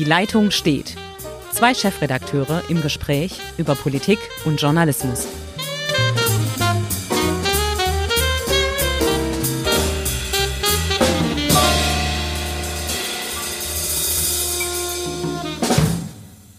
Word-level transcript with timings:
Die 0.00 0.06
Leitung 0.06 0.50
steht. 0.50 0.96
Zwei 1.52 1.74
Chefredakteure 1.74 2.62
im 2.70 2.80
Gespräch 2.80 3.38
über 3.58 3.74
Politik 3.74 4.18
und 4.46 4.58
Journalismus. 4.58 5.28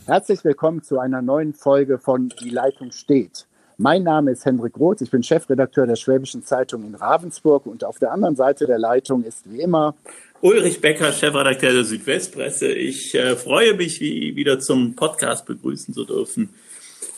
Herzlich 0.06 0.44
willkommen 0.44 0.84
zu 0.84 1.00
einer 1.00 1.24
neuen 1.24 1.56
Folge 1.56 1.98
von 1.98 2.30
Die 2.44 2.52
Leitung 2.52 2.92
steht. 2.92 3.48
Mein 3.82 4.04
Name 4.04 4.30
ist 4.30 4.46
Hendrik 4.46 4.78
Roth, 4.78 5.02
ich 5.02 5.10
bin 5.10 5.24
Chefredakteur 5.24 5.88
der 5.88 5.96
Schwäbischen 5.96 6.44
Zeitung 6.44 6.86
in 6.86 6.94
Ravensburg 6.94 7.66
und 7.66 7.84
auf 7.84 7.98
der 7.98 8.12
anderen 8.12 8.36
Seite 8.36 8.68
der 8.68 8.78
Leitung 8.78 9.24
ist 9.24 9.52
wie 9.52 9.60
immer 9.60 9.96
Ulrich 10.42 10.82
Becker, 10.82 11.12
Chefredakteur 11.12 11.74
der 11.74 11.84
Südwestpresse. 11.84 12.72
Ich 12.72 13.16
äh, 13.16 13.36
freue 13.36 13.74
mich, 13.74 14.00
wie, 14.00 14.36
wieder 14.36 14.60
zum 14.60 14.96
Podcast 14.96 15.48
begrüßen 15.48 15.96
zu 15.96 16.06
dürfen. 16.06 16.50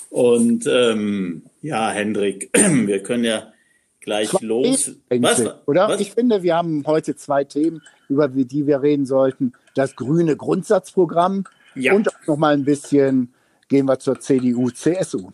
Und 0.09 0.65
ähm, 0.65 1.43
ja, 1.61 1.89
Hendrik, 1.89 2.49
wir 2.53 3.03
können 3.03 3.25
ja 3.25 3.51
gleich 3.99 4.29
Zwei 4.29 4.45
los. 4.45 4.91
Was, 5.09 5.43
oder? 5.65 5.89
Was? 5.89 5.99
Ich 5.99 6.13
finde, 6.13 6.43
wir 6.43 6.55
haben 6.55 6.85
heute 6.87 7.17
zwei 7.17 7.43
Themen, 7.43 7.81
über 8.07 8.29
die 8.29 8.67
wir 8.67 8.81
reden 8.81 9.05
sollten. 9.05 9.51
Das 9.75 9.97
grüne 9.97 10.37
Grundsatzprogramm 10.37 11.43
ja. 11.75 11.93
Und 11.93 12.07
auch 12.07 12.27
noch 12.27 12.37
mal 12.37 12.53
ein 12.53 12.63
bisschen 12.63 13.33
gehen 13.67 13.85
wir 13.85 13.99
zur 13.99 14.19
CDU, 14.19 14.69
CSU. 14.69 15.31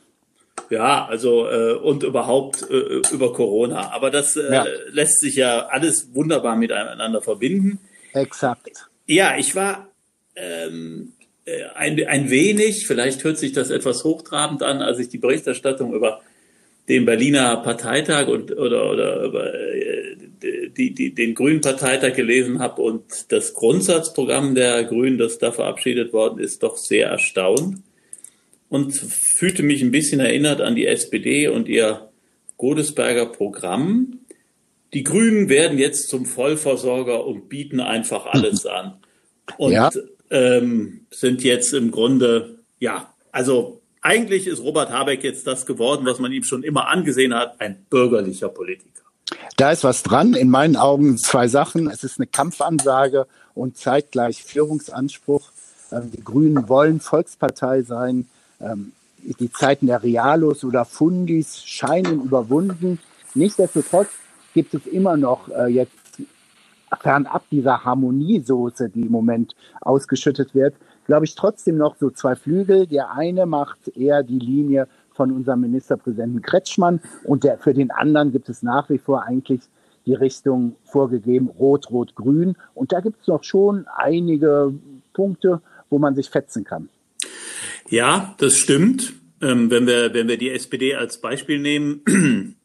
Ja, 0.70 1.06
also 1.06 1.48
äh, 1.50 1.74
und 1.74 2.04
überhaupt 2.04 2.70
äh, 2.70 3.02
über 3.12 3.34
Corona. 3.34 3.92
Aber 3.92 4.12
das 4.12 4.36
äh, 4.36 4.54
ja. 4.54 4.66
lässt 4.92 5.20
sich 5.22 5.36
ja 5.36 5.68
alles 5.68 6.14
wunderbar 6.14 6.56
miteinander 6.56 7.22
verbinden. 7.22 7.80
Exakt. 8.14 8.90
Ja, 9.06 9.38
ich 9.38 9.56
war 9.56 9.90
ähm, 10.36 11.14
äh, 11.46 11.64
ein, 11.76 12.06
ein 12.08 12.30
wenig, 12.30 12.88
vielleicht 12.88 13.24
hört 13.24 13.38
sich 13.38 13.52
das 13.52 13.70
etwas 13.70 14.04
hochtrabend 14.04 14.64
an, 14.64 14.82
als 14.82 15.00
ich 15.00 15.10
die 15.10 15.18
Berichterstattung 15.18 15.94
über 15.94 16.22
den 16.88 17.06
Berliner 17.06 17.58
Parteitag 17.58 18.28
und 18.28 18.52
oder 18.58 18.92
oder 18.92 19.24
über 19.24 19.54
äh, 19.54 20.16
die, 20.42 20.94
die, 20.94 21.14
den 21.14 21.36
Grünen 21.36 21.62
Parteitag 21.62 22.14
gelesen 22.16 22.60
habe 22.60 22.82
und 22.82 23.32
das 23.32 23.54
Grundsatzprogramm 23.54 24.56
der 24.56 24.84
Grünen, 24.86 25.18
das 25.18 25.38
da 25.38 25.52
verabschiedet 25.52 26.14
worden 26.14 26.40
ist, 26.40 26.64
doch 26.64 26.78
sehr 26.78 27.10
erstaunt 27.10 27.78
und 28.70 28.94
fühlte 28.94 29.64
mich 29.64 29.82
ein 29.82 29.92
bisschen 29.92 30.20
erinnert 30.20 30.62
an 30.62 30.76
die 30.76 30.86
SPD 30.86 31.48
und 31.48 31.68
ihr 31.68 32.10
Godesberger 32.58 33.26
Programm. 33.28 34.20
Die 34.94 35.04
Grünen 35.04 35.50
werden 35.50 35.78
jetzt 35.78 36.10
zum 36.10 36.26
Vollversorger 36.26 37.26
und 37.26 37.50
bieten 37.50 37.80
einfach 37.80 38.26
alles 38.28 38.66
an. 38.66 38.96
Und 39.58 39.72
ja. 39.72 39.90
ähm, 40.30 41.08
sind 41.10 41.44
jetzt 41.44 41.74
im 41.74 41.90
Grunde, 41.90 42.60
ja, 42.78 43.12
also 43.32 43.82
eigentlich 44.00 44.46
ist 44.46 44.62
Robert 44.62 44.92
Habeck 44.92 45.24
jetzt 45.24 45.48
das 45.48 45.66
geworden, 45.66 46.06
was 46.06 46.20
man 46.20 46.32
ihm 46.32 46.44
schon 46.44 46.62
immer 46.62 46.88
angesehen 46.88 47.34
hat, 47.34 47.60
ein 47.60 47.84
bürgerlicher 47.90 48.50
Politiker. 48.50 48.90
Da 49.58 49.72
ist 49.72 49.84
was 49.84 50.04
dran. 50.04 50.36
In 50.36 50.50
meinen 50.50 50.76
Augen 50.76 51.18
zwei 51.18 51.48
Sachen. 51.48 51.90
Es 51.90 52.04
ist 52.04 52.20
eine 52.20 52.28
Kampfansage 52.28 53.26
und 53.54 53.78
zeitgleich 53.78 54.44
Führungsanspruch. 54.44 55.52
Ähm, 55.92 56.12
die 56.12 56.24
Grünen 56.24 56.70
wollen 56.70 57.00
Volkspartei 57.00 57.82
sein. 57.82 58.28
Ähm, 58.62 58.94
die 59.18 59.52
Zeiten 59.52 59.88
der 59.88 60.02
Realos 60.02 60.64
oder 60.64 60.86
Fundis 60.86 61.64
scheinen 61.64 62.24
überwunden. 62.24 63.00
Nichtsdestotrotz 63.36 64.10
gibt 64.54 64.74
es 64.74 64.86
immer 64.88 65.18
noch 65.18 65.50
äh, 65.50 65.68
jetzt 65.68 65.92
fernab 67.02 67.44
dieser 67.52 67.84
Harmoniesoße, 67.84 68.90
die 68.90 69.02
im 69.02 69.12
Moment 69.12 69.56
ausgeschüttet 69.82 70.56
wird, 70.56 70.76
glaube 71.06 71.26
ich 71.26 71.36
trotzdem 71.36 71.78
noch 71.78 71.96
so 71.96 72.10
zwei 72.10 72.36
Flügel. 72.36 72.88
Der 72.88 73.12
eine 73.12 73.46
macht 73.46 73.88
eher 73.96 74.24
die 74.24 74.40
Linie 74.40 74.88
von 75.14 75.32
unserem 75.32 75.62
Ministerpräsidenten 75.62 76.42
Kretschmann. 76.42 77.02
Und 77.24 77.44
der, 77.44 77.58
für 77.58 77.74
den 77.74 77.92
anderen 77.92 78.32
gibt 78.32 78.48
es 78.50 78.64
nach 78.64 78.90
wie 78.90 79.00
vor 79.00 79.24
eigentlich 79.24 79.62
die 80.06 80.14
Richtung 80.14 80.76
vorgegeben, 80.86 81.50
Rot, 81.50 81.92
Rot, 81.92 82.16
Grün. 82.16 82.56
Und 82.74 82.92
da 82.92 83.02
gibt 83.02 83.22
es 83.22 83.28
noch 83.28 83.44
schon 83.44 83.86
einige 83.96 84.74
Punkte, 85.14 85.62
wo 85.90 86.00
man 86.00 86.16
sich 86.16 86.30
fetzen 86.30 86.64
kann. 86.64 86.90
Ja, 87.90 88.36
das 88.38 88.58
stimmt. 88.58 89.14
Ähm, 89.42 89.72
wenn, 89.72 89.88
wir, 89.88 90.14
wenn 90.14 90.28
wir 90.28 90.38
die 90.38 90.52
SPD 90.52 90.96
als 90.96 91.22
Beispiel 91.22 91.60
nehmen, 91.60 92.04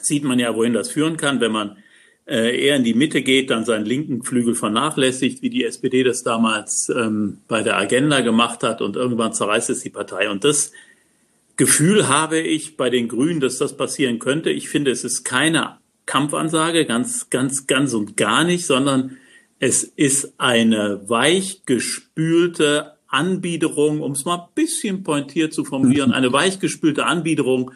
sieht 0.00 0.24
man 0.24 0.38
ja, 0.38 0.54
wohin 0.54 0.74
das 0.74 0.90
führen 0.90 1.16
kann, 1.16 1.40
wenn 1.40 1.52
man 1.52 1.78
äh, 2.26 2.60
eher 2.60 2.76
in 2.76 2.84
die 2.84 2.94
Mitte 2.94 3.22
geht, 3.22 3.50
dann 3.50 3.64
seinen 3.64 3.86
linken 3.86 4.22
Flügel 4.22 4.54
vernachlässigt, 4.54 5.40
wie 5.42 5.50
die 5.50 5.64
SPD 5.64 6.02
das 6.04 6.22
damals 6.22 6.92
ähm, 6.94 7.38
bei 7.48 7.62
der 7.62 7.78
Agenda 7.78 8.20
gemacht 8.20 8.62
hat 8.62 8.82
und 8.82 8.96
irgendwann 8.96 9.32
zerreißt 9.32 9.70
es 9.70 9.80
die 9.80 9.90
Partei. 9.90 10.28
Und 10.30 10.44
das 10.44 10.72
Gefühl 11.56 12.08
habe 12.08 12.38
ich 12.38 12.76
bei 12.76 12.90
den 12.90 13.08
Grünen, 13.08 13.40
dass 13.40 13.58
das 13.58 13.76
passieren 13.76 14.18
könnte. 14.18 14.50
Ich 14.50 14.68
finde, 14.68 14.90
es 14.90 15.04
ist 15.04 15.24
keine 15.24 15.78
Kampfansage, 16.06 16.84
ganz, 16.84 17.30
ganz, 17.30 17.66
ganz 17.66 17.94
und 17.94 18.16
gar 18.16 18.44
nicht, 18.44 18.66
sondern 18.66 19.16
es 19.58 19.84
ist 19.84 20.34
eine 20.38 21.08
weichgespülte 21.08 22.94
Anbiederung, 23.10 24.00
um 24.00 24.12
es 24.12 24.24
mal 24.24 24.36
ein 24.36 24.54
bisschen 24.54 25.02
pointiert 25.02 25.52
zu 25.52 25.64
formulieren, 25.64 26.12
eine 26.12 26.32
weichgespülte 26.32 27.06
Anbiederung 27.06 27.72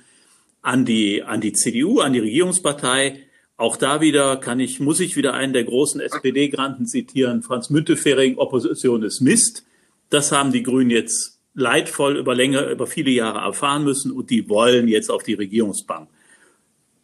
an 0.63 0.85
die, 0.85 1.23
an 1.23 1.41
die 1.41 1.53
CDU, 1.53 2.01
an 2.01 2.13
die 2.13 2.21
Regierungspartei. 2.21 3.21
Auch 3.57 3.77
da 3.77 4.01
wieder 4.01 4.37
kann 4.37 4.61
ich, 4.61 4.81
muss 4.81 5.01
ich 5.01 5.17
wieder 5.17 5.35
einen 5.35 5.53
der 5.53 5.65
großen 5.65 6.01
SPD-Granten 6.01 6.87
zitieren, 6.87 7.43
Franz 7.43 7.71
Müntefering, 7.71 8.39
Opposition 8.39 9.03
ist 9.03 9.21
Mist. 9.21 9.65
Das 10.09 10.33
haben 10.33 10.53
die 10.53 10.63
Grünen 10.63 10.91
jetzt 10.91 11.41
leidvoll 11.55 12.17
über 12.17 12.35
länger, 12.35 12.69
über 12.71 12.87
viele 12.87 13.11
Jahre 13.11 13.39
erfahren 13.39 13.85
müssen 13.85 14.11
und 14.11 14.31
die 14.31 14.49
wollen 14.49 14.89
jetzt 14.89 15.11
auf 15.11 15.23
die 15.23 15.35
Regierungsbank. 15.35 16.09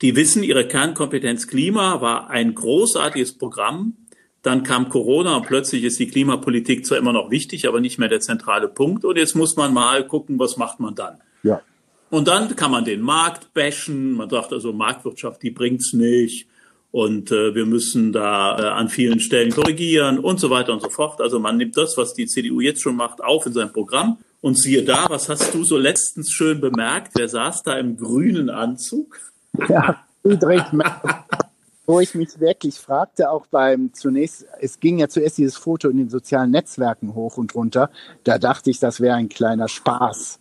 Die 0.02 0.16
wissen, 0.16 0.42
ihre 0.42 0.66
Kernkompetenz 0.66 1.46
Klima 1.46 2.00
war 2.00 2.30
ein 2.30 2.54
großartiges 2.54 3.36
Programm. 3.36 3.96
Dann 4.42 4.62
kam 4.62 4.88
Corona 4.88 5.36
und 5.36 5.46
plötzlich 5.46 5.84
ist 5.84 5.98
die 5.98 6.08
Klimapolitik 6.08 6.86
zwar 6.86 6.98
immer 6.98 7.12
noch 7.12 7.30
wichtig, 7.30 7.68
aber 7.68 7.80
nicht 7.80 7.98
mehr 7.98 8.08
der 8.08 8.20
zentrale 8.20 8.68
Punkt. 8.68 9.04
Und 9.04 9.16
jetzt 9.16 9.36
muss 9.36 9.56
man 9.56 9.74
mal 9.74 10.06
gucken, 10.06 10.38
was 10.38 10.56
macht 10.56 10.80
man 10.80 10.94
dann. 10.94 11.18
Ja. 11.42 11.60
Und 12.08 12.26
dann 12.26 12.56
kann 12.56 12.70
man 12.70 12.84
den 12.84 13.02
Markt 13.02 13.52
bashen. 13.52 14.12
Man 14.12 14.30
sagt 14.30 14.52
also, 14.52 14.72
Marktwirtschaft, 14.72 15.42
die 15.42 15.50
bringt's 15.50 15.92
nicht. 15.92 16.46
Und 16.90 17.30
äh, 17.30 17.54
wir 17.54 17.66
müssen 17.66 18.12
da 18.12 18.58
äh, 18.58 18.62
an 18.62 18.88
vielen 18.88 19.20
Stellen 19.20 19.52
korrigieren 19.52 20.18
und 20.18 20.40
so 20.40 20.50
weiter 20.50 20.72
und 20.72 20.82
so 20.82 20.88
fort. 20.88 21.20
Also 21.20 21.38
man 21.38 21.56
nimmt 21.56 21.76
das, 21.76 21.96
was 21.96 22.14
die 22.14 22.26
CDU 22.26 22.60
jetzt 22.60 22.82
schon 22.82 22.96
macht, 22.96 23.22
auf 23.22 23.46
in 23.46 23.52
sein 23.52 23.72
Programm 23.72 24.18
und 24.40 24.58
siehe 24.58 24.82
da, 24.82 25.06
was 25.08 25.28
hast 25.28 25.54
du 25.54 25.62
so 25.62 25.76
letztens 25.76 26.32
schön 26.32 26.60
bemerkt? 26.60 27.12
Wer 27.14 27.28
saß 27.28 27.62
da 27.62 27.78
im 27.78 27.96
grünen 27.96 28.50
Anzug? 28.50 29.20
Ja, 29.68 30.04
Friedrich 30.22 30.62
wo 31.90 32.00
ich 32.00 32.14
mich 32.14 32.38
wirklich 32.38 32.76
fragte, 32.76 33.30
auch 33.30 33.46
beim 33.46 33.92
zunächst, 33.92 34.46
es 34.60 34.78
ging 34.78 34.98
ja 34.98 35.08
zuerst 35.08 35.38
dieses 35.38 35.56
Foto 35.56 35.88
in 35.88 35.96
den 35.96 36.08
sozialen 36.08 36.50
Netzwerken 36.50 37.14
hoch 37.14 37.36
und 37.36 37.54
runter, 37.54 37.90
da 38.24 38.38
dachte 38.38 38.70
ich, 38.70 38.78
das 38.78 39.00
wäre 39.00 39.16
ein 39.16 39.28
kleiner 39.28 39.68
Spaß. 39.68 40.38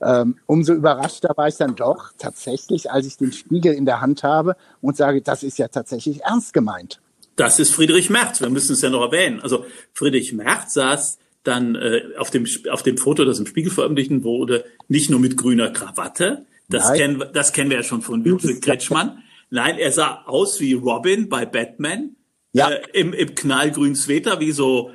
Ähm, 0.00 0.36
umso 0.46 0.74
überraschter 0.74 1.32
war 1.36 1.48
ich 1.48 1.56
dann 1.56 1.76
doch 1.76 2.10
tatsächlich, 2.18 2.90
als 2.90 3.06
ich 3.06 3.16
den 3.16 3.32
Spiegel 3.32 3.74
in 3.74 3.84
der 3.84 4.00
Hand 4.00 4.22
habe 4.22 4.56
und 4.80 4.96
sage, 4.96 5.22
das 5.22 5.42
ist 5.42 5.58
ja 5.58 5.68
tatsächlich 5.68 6.22
ernst 6.22 6.52
gemeint. 6.52 7.00
Das 7.36 7.58
ist 7.58 7.74
Friedrich 7.74 8.10
Merz, 8.10 8.40
wir 8.40 8.50
müssen 8.50 8.74
es 8.74 8.82
ja 8.82 8.90
noch 8.90 9.02
erwähnen. 9.02 9.40
Also 9.40 9.64
Friedrich 9.94 10.32
Merz 10.32 10.74
saß 10.74 11.18
dann 11.42 11.74
äh, 11.74 12.02
auf, 12.18 12.30
dem, 12.30 12.46
auf 12.70 12.82
dem 12.82 12.96
Foto, 12.96 13.24
das 13.24 13.40
im 13.40 13.46
Spiegel 13.46 13.72
veröffentlicht 13.72 14.22
wurde, 14.22 14.64
nicht 14.88 15.10
nur 15.10 15.18
mit 15.18 15.36
grüner 15.36 15.70
Krawatte, 15.70 16.46
das, 16.68 16.88
Nein. 16.88 16.98
kennen, 16.98 17.24
das 17.32 17.52
kennen 17.52 17.70
wir 17.70 17.78
ja 17.78 17.82
schon 17.82 18.02
von 18.02 18.22
Ludwig 18.22 18.62
Kretschmann. 18.62 19.22
Nein, 19.52 19.76
er 19.76 19.92
sah 19.92 20.22
aus 20.24 20.60
wie 20.60 20.72
Robin 20.72 21.28
bei 21.28 21.44
Batman, 21.44 22.16
ja. 22.52 22.70
äh, 22.70 22.80
im, 22.94 23.12
im 23.12 23.34
knallgrünen 23.34 23.94
Sweater, 23.94 24.40
wie 24.40 24.50
so, 24.50 24.90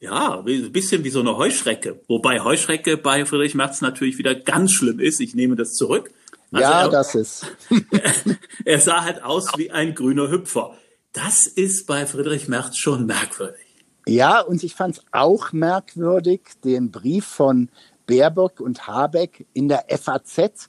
ja, 0.00 0.44
wie, 0.44 0.64
ein 0.64 0.72
bisschen 0.72 1.04
wie 1.04 1.10
so 1.10 1.20
eine 1.20 1.36
Heuschrecke. 1.36 2.00
Wobei 2.08 2.40
Heuschrecke 2.40 2.96
bei 2.96 3.24
Friedrich 3.24 3.54
Merz 3.54 3.80
natürlich 3.80 4.18
wieder 4.18 4.34
ganz 4.34 4.72
schlimm 4.72 4.98
ist. 4.98 5.20
Ich 5.20 5.36
nehme 5.36 5.54
das 5.54 5.74
zurück. 5.74 6.10
Also 6.50 6.68
ja, 6.68 6.82
er, 6.82 6.88
das 6.88 7.14
ist. 7.14 7.46
er 8.64 8.80
sah 8.80 9.04
halt 9.04 9.22
aus 9.22 9.46
wie 9.56 9.70
ein 9.70 9.94
grüner 9.94 10.28
Hüpfer. 10.28 10.76
Das 11.12 11.46
ist 11.46 11.86
bei 11.86 12.04
Friedrich 12.04 12.48
Merz 12.48 12.78
schon 12.78 13.06
merkwürdig. 13.06 13.64
Ja, 14.08 14.40
und 14.40 14.64
ich 14.64 14.74
fand 14.74 14.96
es 14.96 15.04
auch 15.12 15.52
merkwürdig, 15.52 16.40
den 16.64 16.90
Brief 16.90 17.26
von 17.26 17.68
Baerbock 18.06 18.58
und 18.58 18.88
Habeck 18.88 19.46
in 19.52 19.68
der 19.68 19.84
FAZ, 19.88 20.68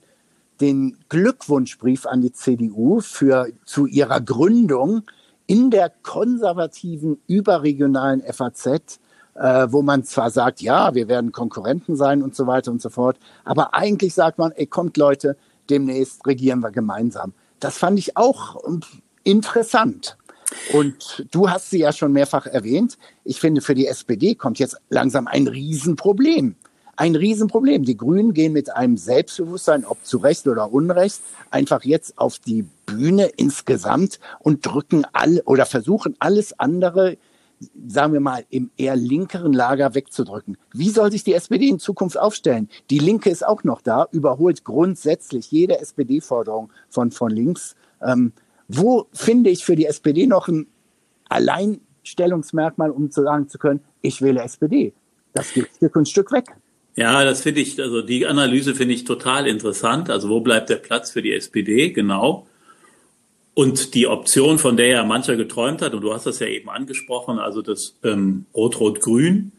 den 0.61 0.97
Glückwunschbrief 1.09 2.05
an 2.05 2.21
die 2.21 2.31
CDU 2.31 3.01
für, 3.01 3.47
zu 3.65 3.87
ihrer 3.87 4.21
Gründung 4.21 5.03
in 5.47 5.71
der 5.71 5.91
konservativen 6.03 7.19
überregionalen 7.27 8.21
FAZ, 8.21 8.99
äh, 9.35 9.67
wo 9.69 9.81
man 9.81 10.03
zwar 10.03 10.29
sagt, 10.29 10.61
ja, 10.61 10.93
wir 10.93 11.07
werden 11.07 11.31
Konkurrenten 11.31 11.95
sein 11.95 12.21
und 12.21 12.35
so 12.35 12.47
weiter 12.47 12.71
und 12.71 12.81
so 12.81 12.89
fort, 12.89 13.17
aber 13.43 13.73
eigentlich 13.73 14.13
sagt 14.13 14.37
man, 14.37 14.51
ey, 14.51 14.67
kommt 14.67 14.97
Leute, 14.97 15.35
demnächst 15.69 16.25
regieren 16.27 16.59
wir 16.59 16.71
gemeinsam. 16.71 17.33
Das 17.59 17.77
fand 17.77 17.99
ich 17.99 18.15
auch 18.17 18.63
ähm, 18.67 18.81
interessant. 19.23 20.17
Und 20.73 21.25
du 21.31 21.49
hast 21.49 21.69
sie 21.69 21.79
ja 21.79 21.93
schon 21.93 22.11
mehrfach 22.11 22.45
erwähnt. 22.45 22.97
Ich 23.23 23.39
finde, 23.39 23.61
für 23.61 23.75
die 23.75 23.87
SPD 23.87 24.35
kommt 24.35 24.59
jetzt 24.59 24.77
langsam 24.89 25.27
ein 25.27 25.47
Riesenproblem. 25.47 26.55
Ein 27.01 27.15
Riesenproblem. 27.15 27.83
Die 27.83 27.98
Grünen 27.98 28.31
gehen 28.31 28.53
mit 28.53 28.75
einem 28.75 28.95
Selbstbewusstsein, 28.95 29.86
ob 29.86 30.06
zu 30.06 30.19
Recht 30.19 30.48
oder 30.48 30.71
Unrecht, 30.71 31.19
einfach 31.50 31.83
jetzt 31.83 32.15
auf 32.19 32.38
die 32.38 32.63
Bühne 32.86 33.25
insgesamt 33.38 34.19
und 34.38 34.63
drücken 34.63 35.07
all 35.12 35.42
oder 35.45 35.65
versuchen 35.65 36.15
alles 36.19 36.59
andere 36.59 37.18
sagen 37.88 38.13
wir 38.13 38.19
mal, 38.19 38.45
im 38.51 38.69
eher 38.77 38.95
linkeren 38.95 39.51
Lager 39.51 39.95
wegzudrücken. 39.95 40.57
Wie 40.74 40.92
soll 40.92 41.12
sich 41.12 41.24
die 41.24 41.33
SPD 41.33 41.69
in 41.69 41.80
Zukunft 41.80 42.19
aufstellen? 42.19 42.69
Die 42.92 43.00
Linke 43.00 43.31
ist 43.31 43.47
auch 43.47 43.63
noch 43.63 43.81
da, 43.81 44.07
überholt 44.12 44.63
grundsätzlich 44.63 45.51
jede 45.51 45.80
SPD-Forderung 45.80 46.71
von, 46.88 47.09
von 47.09 47.31
links. 47.31 47.75
Ähm, 48.00 48.31
wo 48.68 49.07
finde 49.12 49.50
ich 49.50 49.65
für 49.65 49.75
die 49.75 49.88
SPD 49.88 50.27
noch 50.27 50.47
ein 50.47 50.68
Alleinstellungsmerkmal, 51.30 52.92
um 52.92 53.09
zu 53.09 53.24
sagen 53.24 53.47
zu 53.47 53.57
können, 53.57 53.81
ich 54.01 54.21
wähle 54.21 54.44
SPD? 54.44 54.94
Das 55.33 55.51
geht 55.51 55.69
Stück 55.75 55.95
und 55.95 56.07
Stück 56.07 56.31
weg. 56.31 56.45
Ja, 56.95 57.23
das 57.23 57.41
finde 57.41 57.61
ich, 57.61 57.79
also 57.81 58.01
die 58.01 58.27
Analyse 58.27 58.75
finde 58.75 58.93
ich 58.93 59.05
total 59.05 59.47
interessant. 59.47 60.09
Also 60.09 60.29
wo 60.29 60.41
bleibt 60.41 60.69
der 60.69 60.75
Platz 60.75 61.11
für 61.11 61.21
die 61.21 61.33
SPD? 61.33 61.91
Genau. 61.91 62.47
Und 63.53 63.93
die 63.95 64.07
Option, 64.07 64.59
von 64.59 64.77
der 64.77 64.88
ja 64.88 65.03
mancher 65.03 65.35
geträumt 65.35 65.81
hat, 65.81 65.93
und 65.93 66.01
du 66.01 66.13
hast 66.13 66.25
das 66.25 66.39
ja 66.39 66.47
eben 66.47 66.69
angesprochen, 66.69 67.39
also 67.39 67.61
das 67.61 67.95
ähm, 68.03 68.45
Rot-Rot-Grün, 68.53 69.51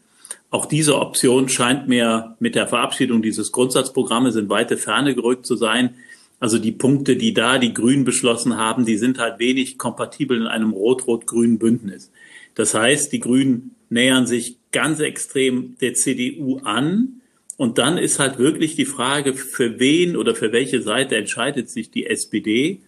auch 0.51 0.67
diese 0.67 0.99
Option 0.99 1.49
scheint 1.49 1.89
mir 1.89 2.37
mit 2.39 2.55
der 2.55 2.67
Verabschiedung 2.67 3.23
dieses 3.23 3.53
Grundsatzprogrammes 3.53 4.37
in 4.37 4.51
weite 4.51 4.77
Ferne 4.77 5.15
gerückt 5.15 5.47
zu 5.47 5.57
sein. 5.57 5.95
Also 6.41 6.59
die 6.59 6.73
Punkte, 6.73 7.17
die 7.17 7.33
da 7.33 7.59
die 7.59 7.73
Grünen 7.73 8.05
beschlossen 8.05 8.59
haben, 8.59 8.85
die 8.85 8.99
sind 8.99 9.19
halt 9.19 9.39
wenig 9.39 9.79
kompatibel 9.79 10.37
in 10.37 10.47
einem 10.47 10.73
rot-rot-grünen 10.73 11.59
Bündnis. 11.59 12.11
Das 12.55 12.75
heißt, 12.75 13.13
die 13.13 13.21
Grünen 13.21 13.75
nähern 13.89 14.27
sich 14.27 14.57
ganz 14.73 15.01
extrem 15.01 15.79
der 15.81 15.95
CDU 15.95 16.59
an. 16.59 17.22
Und 17.57 17.79
dann 17.79 17.99
ist 17.99 18.19
halt 18.19 18.39
wirklich 18.39 18.77
die 18.77 18.87
Frage, 18.87 19.35
für 19.35 19.79
wen 19.79 20.17
oder 20.17 20.35
für 20.35 20.53
welche 20.53 20.83
Seite 20.83 21.17
entscheidet 21.17 21.71
sich 21.71 21.91
die 21.91 22.07
SPD? 22.07 22.81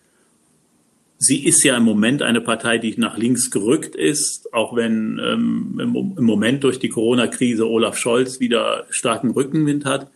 Sie 1.19 1.45
ist 1.45 1.63
ja 1.63 1.77
im 1.77 1.85
Moment 1.85 2.23
eine 2.23 2.41
Partei, 2.41 2.79
die 2.79 2.95
nach 2.99 3.17
links 3.17 3.51
gerückt 3.51 3.95
ist, 3.95 4.53
auch 4.53 4.75
wenn 4.75 5.21
ähm, 5.25 5.81
im, 5.81 6.25
Moment 6.25 6.65
durch 6.65 6.79
die 6.79 6.89
Corona-Krise 6.89 7.69
Olaf 7.69 7.97
Scholz 7.97 8.41
wieder 8.41 8.87
starken 8.91 9.31
Rückenwind 9.31 9.85
hat. 9.85 10.11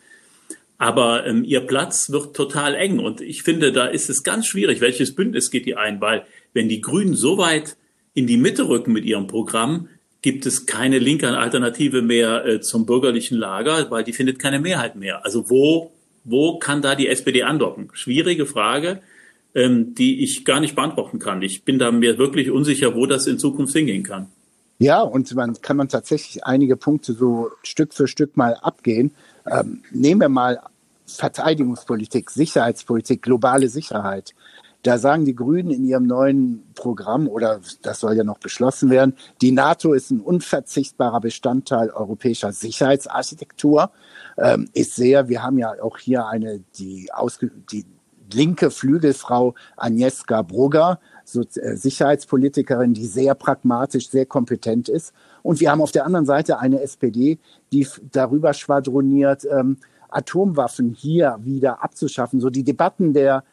Aber 0.77 1.27
ähm, 1.27 1.45
ihr 1.45 1.61
Platz 1.61 2.11
wird 2.11 2.35
total 2.35 2.75
eng. 2.75 2.99
Und 2.99 3.21
ich 3.21 3.43
finde, 3.43 3.73
da 3.73 3.87
ist 3.87 4.11
es 4.11 4.23
ganz 4.23 4.47
schwierig, 4.47 4.81
welches 4.81 5.15
Bündnis 5.15 5.51
geht 5.51 5.67
die 5.67 5.77
ein, 5.77 6.01
weil 6.01 6.25
wenn 6.53 6.69
die 6.69 6.81
Grünen 6.81 7.15
so 7.15 7.39
weit 7.39 7.77
in 8.15 8.27
die 8.27 8.37
Mitte 8.37 8.69
rücken 8.69 8.93
mit 8.93 9.05
ihrem 9.05 9.27
Programm, 9.27 9.89
gibt 10.23 10.47
es 10.47 10.67
keine 10.67 10.99
linke 10.99 11.37
Alternative 11.37 12.03
mehr 12.03 12.45
äh, 12.45 12.61
zum 12.61 12.87
bürgerlichen 12.87 13.39
Lager, 13.39 13.91
weil 13.91 14.05
die 14.05 14.13
findet 14.13 14.39
keine 14.39 14.59
Mehrheit 14.59 14.97
mehr. 14.97 15.25
Also 15.25 15.49
wo, 15.49 15.93
wo 16.25 16.59
kann 16.59 16.83
da 16.83 16.95
die 16.95 17.09
SPD 17.09 17.43
andocken? 17.43 17.91
Schwierige 17.93 18.47
Frage, 18.47 19.01
ähm, 19.55 19.95
die 19.95 20.23
ich 20.23 20.45
gar 20.45 20.61
nicht 20.61 20.75
beantworten 20.75 21.19
kann. 21.19 21.43
Ich 21.43 21.65
bin 21.65 21.79
da 21.79 21.93
mir 21.93 22.19
wirklich 22.19 22.51
unsicher, 22.51 22.95
wo 22.95 23.07
das 23.07 23.27
in 23.27 23.39
Zukunft 23.39 23.73
hingehen 23.75 24.03
kann. 24.03 24.29
Ja, 24.79 25.01
und 25.03 25.35
man 25.35 25.61
kann 25.61 25.77
man 25.77 25.89
tatsächlich 25.89 26.45
einige 26.45 26.77
Punkte 26.77 27.13
so 27.13 27.51
Stück 27.63 27.95
für 27.95 28.07
Stück 28.07 28.37
mal 28.37 28.55
abgehen. 28.55 29.13
Ähm, 29.51 29.83
nehmen 29.91 30.21
wir 30.21 30.29
mal 30.29 30.61
Verteidigungspolitik, 31.07 32.31
Sicherheitspolitik, 32.31 33.23
globale 33.23 33.69
Sicherheit. 33.69 34.35
Da 34.83 34.97
sagen 34.99 35.25
die 35.25 35.35
Grünen 35.35 35.71
in 35.71 35.85
ihrem 35.85 36.07
neuen 36.07 36.65
Programm, 36.75 37.29
oder 37.29 37.61
das 37.83 38.01
soll 38.01 38.15
ja 38.15 38.23
noch 38.23 38.39
beschlossen 38.39 38.91
werden, 38.91 39.15
die 39.43 39.51
NATO 39.51 39.93
ist 39.93 40.11
ein 40.11 40.21
unverzichtbarer 40.21 41.21
Bestandteil 41.21 41.91
europäischer 41.91 42.53
Sicherheitsarchitektur. 42.53 43.91
Ähm, 44.37 44.69
ist 44.75 44.95
sehr, 44.95 45.29
wir 45.29 45.43
haben 45.43 45.59
ja 45.59 45.73
auch 45.83 45.99
hier 45.99 46.27
eine, 46.27 46.61
die, 46.77 47.13
ausge, 47.13 47.51
die 47.73 47.85
linke 48.33 48.71
Flügelfrau 48.71 49.55
Agnieszka 49.77 50.43
Brugger, 50.43 51.01
so, 51.25 51.43
äh, 51.43 51.77
Sicherheitspolitikerin, 51.77 52.95
die 52.95 53.07
sehr 53.07 53.35
pragmatisch, 53.35 54.11
sehr 54.11 54.27
kompetent 54.27 54.89
ist. 54.89 55.13
Und 55.43 55.61
wir 55.61 55.71
haben 55.71 55.83
auf 55.83 55.93
der 55.93 56.07
anderen 56.07 56.27
Seite 56.27 56.59
eine 56.59 56.81
SPD, 56.83 57.39
die 57.73 57.87
darüber 58.13 58.55
schwadroniert, 58.55 59.47
ähm, 59.51 59.79
Atomwaffen 60.09 60.95
hier 60.95 61.39
wieder 61.43 61.83
abzuschaffen. 61.83 62.41
So 62.41 62.49
die 62.49 62.65
Debatten 62.65 63.13
der 63.13 63.45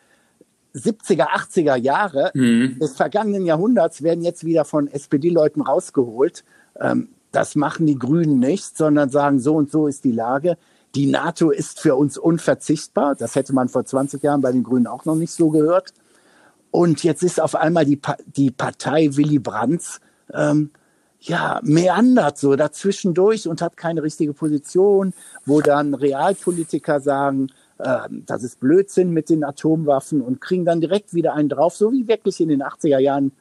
70er, 0.76 1.28
80er 1.28 1.76
Jahre 1.76 2.32
mhm. 2.34 2.78
des 2.80 2.96
vergangenen 2.96 3.46
Jahrhunderts 3.46 4.04
werden 4.04 4.24
jetzt 4.24 4.46
wieder 4.46 4.66
von 4.66 4.88
SPD-Leuten 4.88 5.62
rausgeholt. 5.62 6.44
Ähm, 6.80 7.10
das 7.32 7.56
machen 7.56 7.86
die 7.86 8.00
Grünen 8.00 8.40
nicht, 8.40 8.78
sondern 8.78 9.10
sagen, 9.10 9.40
so 9.40 9.56
und 9.56 9.72
so 9.72 9.88
ist 9.88 10.04
die 10.04 10.12
Lage. 10.12 10.58
Die 10.96 11.08
NATO 11.08 11.50
ist 11.50 11.80
für 11.80 11.96
uns 11.96 12.18
unverzichtbar. 12.18 13.16
Das 13.16 13.36
hätte 13.36 13.54
man 13.54 13.68
vor 13.68 13.86
20 13.86 14.24
Jahren 14.24 14.42
bei 14.42 14.52
den 14.52 14.64
Grünen 14.64 14.88
auch 14.88 15.06
noch 15.06 15.16
nicht 15.16 15.34
so 15.34 15.50
gehört. 15.50 15.94
Und 16.72 17.04
jetzt 17.04 17.24
ist 17.24 17.42
auf 17.42 17.56
einmal 17.56 17.86
die, 17.86 17.98
pa 17.98 18.18
die 18.26 18.52
Partei 18.52 19.10
Willy 19.16 19.40
Brandt 19.40 20.00
ähm, 20.34 20.72
ja, 21.20 21.60
meandert 21.64 22.38
so 22.38 22.56
dazwischendurch 22.56 23.48
und 23.48 23.62
hat 23.62 23.78
keine 23.78 24.04
richtige 24.04 24.34
Position, 24.34 25.14
wo 25.46 25.62
dann 25.62 25.94
Realpolitiker 25.94 27.00
sagen, 27.00 27.48
äh, 27.80 28.00
das 28.10 28.44
ist 28.44 28.60
Blödsinn 28.60 29.12
mit 29.12 29.30
den 29.30 29.44
Atomwaffen 29.44 30.22
und 30.22 30.42
kriegen 30.42 30.66
dann 30.66 30.82
direkt 30.82 31.14
wieder 31.14 31.34
einen 31.34 31.50
drauf, 31.50 31.76
so 31.76 31.92
wie 31.92 32.08
wirklich 32.08 32.40
in 32.40 32.50
den 32.50 32.64
80er 32.64 33.00
Jahren 33.00 33.32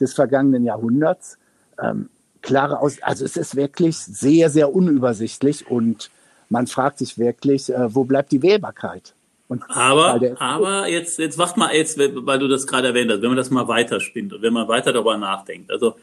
des 0.00 0.14
vergangenen 0.14 0.64
Jahrhunderts. 0.64 1.38
Ähm, 1.80 2.08
klare 2.42 2.80
Aus, 2.80 3.02
also 3.02 3.24
es 3.24 3.36
ist 3.36 3.56
wirklich 3.56 3.96
sehr, 3.96 4.50
sehr 4.50 4.74
unübersichtlich 4.74 5.70
und 5.70 6.10
man 6.50 6.66
fragt 6.66 6.98
sich 6.98 7.18
wirklich, 7.18 7.72
äh, 7.72 7.94
wo 7.94 8.04
bleibt 8.04 8.32
die 8.32 8.42
Wählbarkeit? 8.42 9.14
Und 9.48 9.62
aber, 9.68 10.20
aber 10.38 10.88
jetzt, 10.88 11.18
jetzt 11.18 11.38
wacht 11.38 11.56
mal 11.56 11.74
jetzt, 11.74 11.98
weil 11.98 12.38
du 12.38 12.48
das 12.48 12.66
gerade 12.66 12.88
erwähnt 12.88 13.10
hast, 13.10 13.22
wenn 13.22 13.28
man 13.28 13.36
das 13.36 13.50
mal 13.50 13.68
weiterspinnt 13.68 14.32
und 14.32 14.42
wenn 14.42 14.52
man 14.52 14.68
weiter 14.68 14.92
darüber 14.92 15.18
nachdenkt. 15.18 15.70
Also 15.70 15.96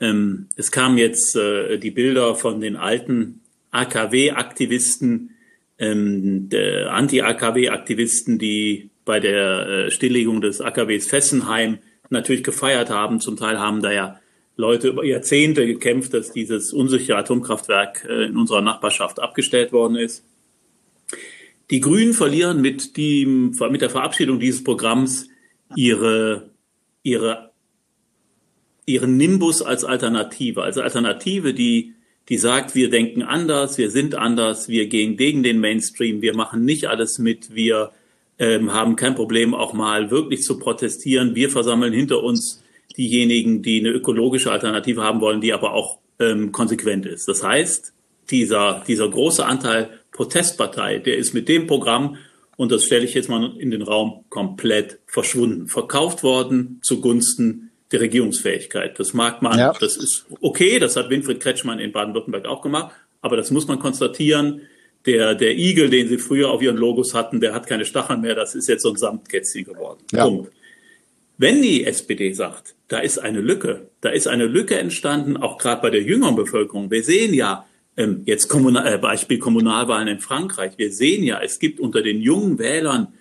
ähm, 0.00 0.48
es 0.56 0.70
kamen 0.70 0.98
jetzt 0.98 1.36
äh, 1.36 1.78
die 1.78 1.90
Bilder 1.90 2.34
von 2.34 2.60
den 2.60 2.76
alten 2.76 3.40
AKW-Aktivisten, 3.72 5.34
ähm, 5.78 6.48
Anti-AKW-Aktivisten, 6.88 8.38
die 8.38 8.90
bei 9.04 9.20
der 9.20 9.68
äh, 9.68 9.90
Stilllegung 9.90 10.40
des 10.40 10.60
AKWs 10.60 11.06
Fessenheim 11.06 11.78
natürlich 12.10 12.44
gefeiert 12.44 12.90
haben. 12.90 13.20
Zum 13.20 13.36
Teil 13.36 13.58
haben 13.58 13.82
da 13.82 13.92
ja 13.92 14.20
Leute 14.56 14.88
über 14.88 15.04
Jahrzehnte 15.04 15.66
gekämpft, 15.66 16.14
dass 16.14 16.32
dieses 16.32 16.72
unsichere 16.72 17.16
Atomkraftwerk 17.16 18.06
äh, 18.08 18.26
in 18.26 18.36
unserer 18.36 18.60
Nachbarschaft 18.60 19.20
abgestellt 19.20 19.72
worden 19.72 19.96
ist. 19.96 20.24
Die 21.70 21.80
Grünen 21.80 22.14
verlieren 22.14 22.60
mit, 22.60 22.96
die, 22.96 23.26
mit 23.26 23.80
der 23.82 23.90
Verabschiedung 23.90 24.40
dieses 24.40 24.64
Programms 24.64 25.28
ihre, 25.76 26.50
ihre 27.02 27.48
ihren 28.88 29.16
Nimbus 29.18 29.62
als 29.62 29.84
Alternative, 29.84 30.62
als 30.62 30.78
Alternative, 30.78 31.52
die, 31.52 31.94
die 32.28 32.36
sagt, 32.36 32.74
wir 32.74 32.90
denken 32.90 33.22
anders, 33.22 33.78
wir 33.78 33.90
sind 33.90 34.14
anders, 34.14 34.68
wir 34.68 34.86
gehen 34.86 35.16
gegen 35.16 35.42
den 35.42 35.60
Mainstream, 35.60 36.20
wir 36.20 36.36
machen 36.36 36.64
nicht 36.64 36.86
alles 36.86 37.18
mit, 37.18 37.54
wir 37.54 37.92
ähm, 38.38 38.72
haben 38.72 38.96
kein 38.96 39.14
Problem, 39.14 39.54
auch 39.54 39.72
mal 39.72 40.10
wirklich 40.10 40.42
zu 40.42 40.58
protestieren. 40.58 41.34
Wir 41.34 41.50
versammeln 41.50 41.92
hinter 41.92 42.22
uns 42.22 42.62
diejenigen, 42.96 43.62
die 43.62 43.80
eine 43.80 43.90
ökologische 43.90 44.52
Alternative 44.52 45.02
haben 45.02 45.20
wollen, 45.20 45.40
die 45.40 45.52
aber 45.52 45.72
auch 45.72 45.98
ähm, 46.18 46.52
konsequent 46.52 47.06
ist. 47.06 47.28
Das 47.28 47.42
heißt, 47.42 47.92
dieser, 48.30 48.84
dieser 48.86 49.08
große 49.08 49.44
Anteil 49.44 49.90
Protestpartei, 50.12 50.98
der 50.98 51.16
ist 51.16 51.32
mit 51.32 51.48
dem 51.48 51.66
Programm, 51.66 52.16
und 52.56 52.72
das 52.72 52.84
stelle 52.84 53.04
ich 53.04 53.14
jetzt 53.14 53.28
mal 53.28 53.52
in 53.58 53.70
den 53.70 53.82
Raum, 53.82 54.24
komplett 54.28 54.98
verschwunden, 55.06 55.68
verkauft 55.68 56.24
worden 56.24 56.80
zugunsten 56.82 57.67
der 57.92 58.00
Regierungsfähigkeit. 58.00 58.98
Das 58.98 59.14
mag 59.14 59.42
man, 59.42 59.58
ja. 59.58 59.72
das 59.72 59.96
ist 59.96 60.26
okay, 60.40 60.78
das 60.78 60.96
hat 60.96 61.10
Winfried 61.10 61.40
Kretschmann 61.40 61.78
in 61.78 61.92
Baden-Württemberg 61.92 62.46
auch 62.46 62.62
gemacht, 62.62 62.94
aber 63.20 63.36
das 63.36 63.50
muss 63.50 63.66
man 63.66 63.78
konstatieren. 63.78 64.62
Der, 65.06 65.34
der 65.34 65.56
Igel, 65.56 65.88
den 65.88 66.08
sie 66.08 66.18
früher 66.18 66.50
auf 66.50 66.60
ihren 66.60 66.76
Logos 66.76 67.14
hatten, 67.14 67.40
der 67.40 67.54
hat 67.54 67.66
keine 67.66 67.84
Stacheln 67.84 68.20
mehr, 68.20 68.34
das 68.34 68.54
ist 68.54 68.68
jetzt 68.68 68.82
so 68.82 68.90
ein 68.90 68.96
Samtkätzchen 68.96 69.64
geworden. 69.64 70.00
Ja. 70.12 70.24
Punkt. 70.24 70.52
Wenn 71.38 71.62
die 71.62 71.84
SPD 71.84 72.32
sagt, 72.32 72.74
da 72.88 72.98
ist 72.98 73.18
eine 73.18 73.40
Lücke, 73.40 73.88
da 74.00 74.08
ist 74.08 74.26
eine 74.26 74.46
Lücke 74.46 74.76
entstanden, 74.76 75.36
auch 75.36 75.56
gerade 75.56 75.80
bei 75.80 75.90
der 75.90 76.02
jüngeren 76.02 76.34
Bevölkerung. 76.34 76.90
Wir 76.90 77.04
sehen 77.04 77.32
ja, 77.32 77.64
ähm, 77.96 78.22
jetzt 78.26 78.48
Kommunal, 78.48 78.94
äh, 78.94 78.98
Beispiel 78.98 79.38
Kommunalwahlen 79.38 80.08
in 80.08 80.18
Frankreich, 80.18 80.72
wir 80.76 80.92
sehen 80.92 81.22
ja, 81.22 81.40
es 81.40 81.60
gibt 81.60 81.78
unter 81.78 82.02
den 82.02 82.20
jungen 82.20 82.58
Wählern 82.58 83.14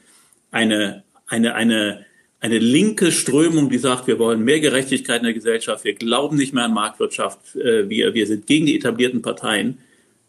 eine, 0.49 1.03
eine, 1.27 1.53
eine, 1.53 2.06
eine 2.47 2.59
linke 2.59 3.11
Strömung, 3.11 3.69
die 3.69 3.77
sagt, 3.77 4.07
wir 4.07 4.19
wollen 4.19 4.41
mehr 4.41 4.61
Gerechtigkeit 4.61 5.19
in 5.19 5.25
der 5.25 5.33
Gesellschaft, 5.33 5.83
wir 5.83 5.95
glauben 5.95 6.37
nicht 6.37 6.53
mehr 6.53 6.63
an 6.63 6.73
Marktwirtschaft, 6.73 7.55
äh, 7.55 7.89
wir, 7.89 8.13
wir 8.13 8.25
sind 8.25 8.47
gegen 8.47 8.65
die 8.65 8.77
etablierten 8.77 9.21
Parteien. 9.21 9.79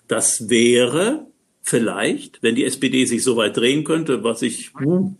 Das 0.08 0.48
wäre 0.48 1.26
vielleicht, 1.62 2.42
wenn 2.42 2.56
die 2.56 2.64
SPD 2.64 3.04
sich 3.04 3.22
so 3.22 3.36
weit 3.36 3.56
drehen 3.56 3.84
könnte, 3.84 4.24
was 4.24 4.42
ich 4.42 4.72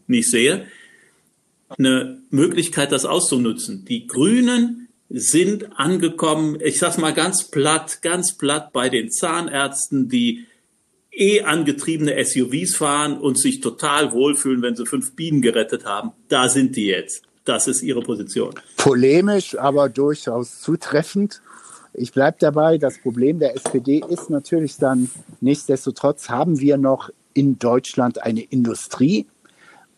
nicht 0.06 0.28
sehe, 0.28 0.66
eine 1.68 2.20
Möglichkeit, 2.30 2.90
das 2.90 3.04
auszunutzen. 3.04 3.84
Die 3.84 4.06
Grünen 4.06 4.88
sind 5.08 5.78
angekommen, 5.78 6.58
ich 6.60 6.78
sag's 6.78 6.98
mal 6.98 7.14
ganz 7.14 7.44
platt, 7.44 8.02
ganz 8.02 8.36
platt 8.36 8.72
bei 8.72 8.88
den 8.88 9.10
Zahnärzten, 9.10 10.08
die 10.08 10.46
eh 11.18 11.42
angetriebene 11.42 12.22
SUVs 12.24 12.76
fahren 12.76 13.18
und 13.18 13.38
sich 13.38 13.60
total 13.60 14.12
wohlfühlen, 14.12 14.62
wenn 14.62 14.76
sie 14.76 14.86
fünf 14.86 15.14
Bienen 15.16 15.42
gerettet 15.42 15.84
haben. 15.84 16.12
Da 16.28 16.48
sind 16.48 16.76
die 16.76 16.86
jetzt. 16.86 17.24
Das 17.44 17.66
ist 17.66 17.82
ihre 17.82 18.02
Position. 18.02 18.54
Polemisch, 18.76 19.58
aber 19.58 19.88
durchaus 19.88 20.60
zutreffend. 20.60 21.40
Ich 21.94 22.12
bleibe 22.12 22.36
dabei, 22.38 22.78
das 22.78 22.98
Problem 22.98 23.38
der 23.38 23.56
SPD 23.56 24.02
ist 24.08 24.30
natürlich 24.30 24.76
dann, 24.76 25.10
nichtsdestotrotz 25.40 26.28
haben 26.28 26.60
wir 26.60 26.76
noch 26.76 27.10
in 27.34 27.58
Deutschland 27.58 28.22
eine 28.22 28.42
Industrie. 28.42 29.26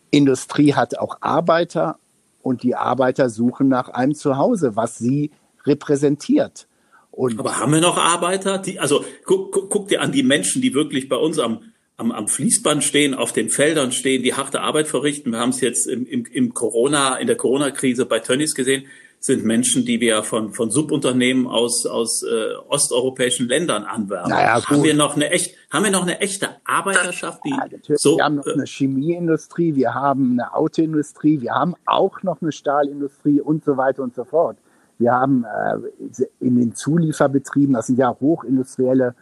Industrie 0.09 0.73
hat 0.73 0.97
auch 0.97 1.17
Arbeiter 1.21 1.99
und 2.41 2.63
die 2.63 2.75
Arbeiter 2.75 3.29
suchen 3.29 3.67
nach 3.67 3.89
einem 3.89 4.15
Zuhause, 4.15 4.75
was 4.75 4.97
sie 4.97 5.31
repräsentiert. 5.65 6.67
Und 7.11 7.39
Aber 7.39 7.59
haben 7.59 7.73
wir 7.73 7.81
noch 7.81 7.97
Arbeiter? 7.97 8.57
Die, 8.57 8.79
also 8.79 9.03
guck, 9.25 9.51
guck, 9.51 9.69
guck 9.69 9.87
dir 9.89 10.01
an 10.01 10.11
die 10.11 10.23
Menschen, 10.23 10.61
die 10.61 10.73
wirklich 10.73 11.09
bei 11.09 11.17
uns 11.17 11.39
am, 11.39 11.61
am, 11.97 12.11
am 12.11 12.27
Fließband 12.27 12.83
stehen, 12.83 13.13
auf 13.13 13.33
den 13.33 13.49
Feldern 13.49 13.91
stehen, 13.91 14.23
die 14.23 14.33
harte 14.33 14.61
Arbeit 14.61 14.87
verrichten. 14.87 15.31
Wir 15.31 15.39
haben 15.39 15.49
es 15.49 15.61
jetzt 15.61 15.87
im, 15.87 16.05
im, 16.05 16.25
im 16.25 16.53
Corona, 16.53 17.17
in 17.17 17.27
der 17.27 17.35
Corona-Krise 17.35 18.05
bei 18.05 18.19
Tönnies 18.19 18.55
gesehen 18.55 18.85
sind 19.23 19.45
Menschen, 19.45 19.85
die 19.85 20.01
wir 20.01 20.23
von, 20.23 20.51
von 20.51 20.71
Subunternehmen 20.71 21.45
aus, 21.45 21.85
aus 21.85 22.23
äh, 22.23 22.55
osteuropäischen 22.67 23.47
Ländern 23.47 23.83
anwerben. 23.83 24.31
Naja, 24.31 24.67
haben 24.67 24.83
wir 24.83 24.95
noch 24.95 25.15
eine 25.15 25.29
echt, 25.29 25.55
haben 25.69 25.83
wir 25.85 25.91
noch 25.91 26.01
eine 26.01 26.19
echte 26.21 26.49
Arbeiterschaft, 26.65 27.41
die 27.45 27.51
ja, 27.51 27.97
so, 27.97 28.17
wir 28.17 28.23
haben 28.23 28.37
noch 28.37 28.47
eine 28.47 28.65
Chemieindustrie, 28.65 29.75
wir 29.75 29.93
haben 29.93 30.31
eine 30.31 30.55
Autoindustrie, 30.55 31.39
wir 31.39 31.53
haben 31.53 31.75
auch 31.85 32.23
noch 32.23 32.41
eine 32.41 32.51
Stahlindustrie 32.51 33.39
und 33.39 33.63
so 33.63 33.77
weiter 33.77 34.01
und 34.01 34.15
so 34.15 34.23
fort. 34.23 34.57
Wir 35.01 35.13
haben 35.13 35.45
äh, 35.45 36.25
in 36.39 36.57
den 36.57 36.75
Zulieferbetrieben, 36.75 37.73
das 37.73 37.87
sind 37.87 37.97
ja 37.97 38.15
hochindustrielle 38.19 39.15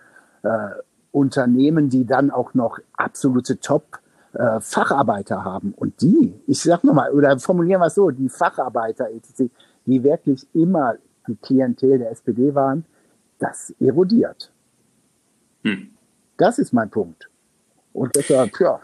äh, 0.44 0.50
Unternehmen, 1.12 1.90
die 1.90 2.06
dann 2.06 2.32
auch 2.32 2.54
noch 2.54 2.80
absolute 2.98 3.60
Top 3.62 4.00
äh, 4.34 4.60
Facharbeiter 4.60 5.46
haben. 5.46 5.74
Und 5.76 6.02
die, 6.02 6.34
ich 6.48 6.62
sag 6.62 6.84
nochmal, 6.84 7.12
oder 7.12 7.40
formulieren 7.40 7.80
wir 7.82 7.88
es 7.88 7.96
so, 7.96 8.12
die 8.12 8.28
Facharbeiter, 8.28 9.08
die 9.86 10.04
wirklich 10.04 10.46
immer 10.54 10.96
die 11.28 11.38
Klientel 11.38 11.98
der 11.98 12.12
SPD 12.12 12.54
waren, 12.54 12.84
das 13.40 13.74
erodiert. 13.80 14.52
Hm. 15.64 15.92
Das 16.36 16.60
ist 16.60 16.74
mein 16.74 16.90
Punkt. 16.90 17.30
Und 17.94 18.16
deshalb, 18.16 18.60
ja. 18.60 18.82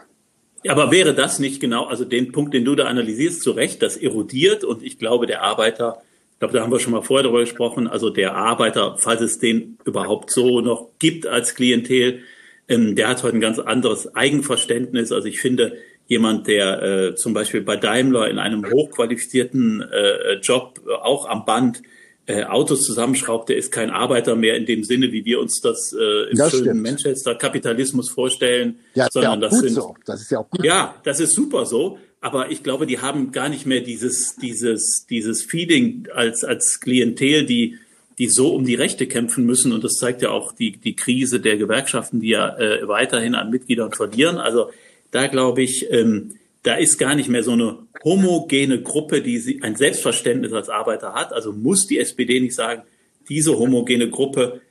Aber 0.66 0.90
wäre 0.90 1.14
das 1.14 1.38
nicht 1.38 1.60
genau, 1.60 1.84
also 1.84 2.06
den 2.06 2.32
Punkt, 2.32 2.54
den 2.54 2.64
du 2.64 2.74
da 2.74 2.86
analysierst, 2.86 3.42
zu 3.42 3.50
Recht, 3.50 3.82
das 3.82 3.98
erodiert 3.98 4.64
und 4.64 4.82
ich 4.82 4.98
glaube, 4.98 5.26
der 5.26 5.42
Arbeiter, 5.42 6.02
ich 6.36 6.40
glaube, 6.40 6.52
da 6.52 6.62
haben 6.62 6.70
wir 6.70 6.80
schon 6.80 6.92
mal 6.92 7.00
vorher 7.00 7.22
darüber 7.22 7.40
gesprochen, 7.40 7.88
also 7.88 8.10
der 8.10 8.34
Arbeiter, 8.34 8.96
falls 8.98 9.22
es 9.22 9.38
den 9.38 9.78
überhaupt 9.86 10.30
so 10.30 10.60
noch 10.60 10.90
gibt 10.98 11.26
als 11.26 11.54
Klientel, 11.54 12.20
ähm, 12.68 12.94
der 12.94 13.08
hat 13.08 13.22
heute 13.22 13.38
ein 13.38 13.40
ganz 13.40 13.58
anderes 13.58 14.14
Eigenverständnis. 14.14 15.12
Also 15.12 15.28
ich 15.28 15.40
finde, 15.40 15.78
jemand, 16.08 16.46
der 16.46 16.82
äh, 16.82 17.14
zum 17.14 17.32
Beispiel 17.32 17.62
bei 17.62 17.76
Daimler 17.76 18.28
in 18.28 18.38
einem 18.38 18.70
hochqualifizierten 18.70 19.80
äh, 19.80 20.34
Job 20.42 20.78
äh, 20.86 20.92
auch 20.92 21.26
am 21.26 21.46
Band 21.46 21.80
äh, 22.26 22.44
Autos 22.44 22.82
zusammenschraubt, 22.82 23.48
der 23.48 23.56
ist 23.56 23.72
kein 23.72 23.88
Arbeiter 23.88 24.36
mehr 24.36 24.56
in 24.56 24.66
dem 24.66 24.84
Sinne, 24.84 25.12
wie 25.12 25.24
wir 25.24 25.40
uns 25.40 25.62
das 25.62 25.94
äh, 25.98 26.30
im 26.30 26.36
das 26.36 26.50
schönen 26.50 26.82
Manchester-Kapitalismus 26.82 28.10
vorstellen. 28.10 28.80
Ja, 28.94 29.08
sondern 29.10 29.40
ja 29.40 29.48
das 29.48 29.58
sind, 29.58 29.70
so. 29.70 29.94
Das 30.04 30.20
ist 30.20 30.30
ja 30.30 30.40
auch 30.40 30.50
gut. 30.50 30.62
Ja, 30.62 30.96
das 31.02 31.18
ist 31.20 31.34
super 31.34 31.64
so. 31.64 31.98
Aber 32.26 32.50
ich 32.50 32.64
glaube, 32.64 32.86
die 32.86 32.98
haben 32.98 33.30
gar 33.30 33.48
nicht 33.48 33.66
mehr 33.66 33.82
dieses, 33.82 34.34
dieses, 34.34 35.06
dieses 35.08 35.44
Feeling 35.44 36.08
als, 36.12 36.42
als 36.42 36.80
Klientel, 36.80 37.46
die, 37.46 37.78
die 38.18 38.26
so 38.26 38.52
um 38.52 38.64
die 38.64 38.74
Rechte 38.74 39.06
kämpfen 39.06 39.46
müssen. 39.46 39.70
Und 39.70 39.84
das 39.84 39.92
zeigt 39.92 40.22
ja 40.22 40.30
auch 40.30 40.50
die, 40.50 40.72
die 40.72 40.96
Krise 40.96 41.38
der 41.38 41.56
Gewerkschaften, 41.56 42.18
die 42.18 42.30
ja 42.30 42.58
äh, 42.58 42.88
weiterhin 42.88 43.36
an 43.36 43.50
Mitgliedern 43.50 43.92
verlieren. 43.92 44.38
Also 44.38 44.72
da 45.12 45.28
glaube 45.28 45.62
ich, 45.62 45.86
ähm, 45.92 46.32
da 46.64 46.74
ist 46.74 46.98
gar 46.98 47.14
nicht 47.14 47.28
mehr 47.28 47.44
so 47.44 47.52
eine 47.52 47.78
homogene 48.02 48.82
Gruppe, 48.82 49.22
die 49.22 49.60
ein 49.62 49.76
Selbstverständnis 49.76 50.52
als 50.52 50.68
Arbeiter 50.68 51.14
hat. 51.14 51.32
Also 51.32 51.52
muss 51.52 51.86
die 51.86 52.00
SPD 52.00 52.40
nicht 52.40 52.56
sagen, 52.56 52.82
diese 53.28 53.56
homogene 53.56 54.10
Gruppe, 54.10 54.62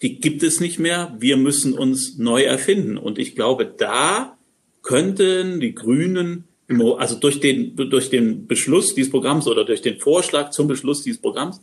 die 0.00 0.20
gibt 0.20 0.44
es 0.44 0.60
nicht 0.60 0.78
mehr. 0.78 1.12
Wir 1.18 1.38
müssen 1.38 1.76
uns 1.76 2.18
neu 2.18 2.44
erfinden. 2.44 2.98
Und 2.98 3.18
ich 3.18 3.34
glaube, 3.34 3.66
da 3.66 4.38
könnten 4.82 5.58
die 5.58 5.74
Grünen, 5.74 6.44
also 6.68 7.16
durch 7.16 7.40
den, 7.40 7.76
durch 7.76 8.10
den 8.10 8.46
Beschluss 8.46 8.94
dieses 8.94 9.10
Programms 9.10 9.46
oder 9.46 9.64
durch 9.64 9.82
den 9.82 9.98
Vorschlag 9.98 10.50
zum 10.50 10.66
Beschluss 10.66 11.02
dieses 11.02 11.20
Programms, 11.20 11.60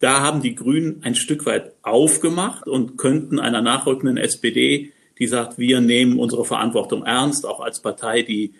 da 0.00 0.20
haben 0.20 0.42
die 0.42 0.54
Grünen 0.54 1.02
ein 1.02 1.14
Stück 1.14 1.46
weit 1.46 1.72
aufgemacht 1.82 2.66
und 2.66 2.96
könnten 2.96 3.38
einer 3.38 3.62
nachrückenden 3.62 4.16
SPD 4.16 4.92
die 5.20 5.26
sagt, 5.26 5.58
wir 5.58 5.80
nehmen 5.80 6.18
unsere 6.18 6.44
Verantwortung 6.44 7.04
ernst, 7.04 7.46
auch 7.46 7.60
als 7.60 7.80
Partei, 7.80 8.22
die, 8.22 8.54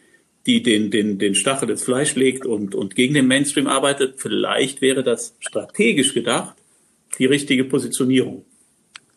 die 0.47 0.63
den, 0.63 0.91
den, 0.91 1.19
den 1.19 1.35
Stachel 1.35 1.71
ins 1.71 1.83
Fleisch 1.83 2.15
legt 2.15 2.47
und, 2.47 2.75
und 2.75 2.95
gegen 2.95 3.15
den 3.15 3.27
Mainstream 3.27 3.67
arbeitet. 3.67 4.21
Vielleicht 4.21 4.83
wäre 4.83 5.03
das 5.03 5.35
strategisch 5.41 6.15
gedacht 6.15 6.55
die 7.19 7.27
richtige 7.27 7.65
Positionierung. 7.65 8.45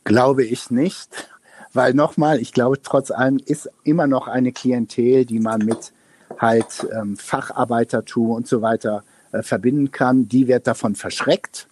Glaube 0.04 0.44
ich 0.46 0.72
nicht, 0.72 1.30
weil 1.74 1.94
nochmal, 1.94 2.40
ich 2.42 2.54
glaube, 2.54 2.82
trotz 2.82 3.12
allem 3.12 3.40
ist 3.46 3.70
immer 3.84 4.08
noch 4.08 4.28
eine 4.28 4.52
Klientel, 4.52 5.26
die 5.26 5.40
man 5.40 5.64
mit 5.64 5.94
halt 6.40 6.88
ähm, 6.94 7.18
Facharbeitertum 7.18 8.32
und 8.32 8.48
so 8.48 8.62
weiter 8.62 9.04
äh, 9.32 9.42
verbinden 9.42 9.92
kann, 9.92 10.28
die 10.28 10.48
wird 10.48 10.68
davon 10.68 10.96
verschreckt. 10.96 11.68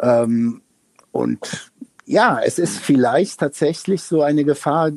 Ähm, 0.00 0.62
und 1.12 1.70
ja, 2.06 2.40
es 2.44 2.58
ist 2.58 2.78
vielleicht 2.78 3.40
tatsächlich 3.40 4.02
so 4.02 4.22
eine 4.22 4.44
Gefahr, 4.44 4.90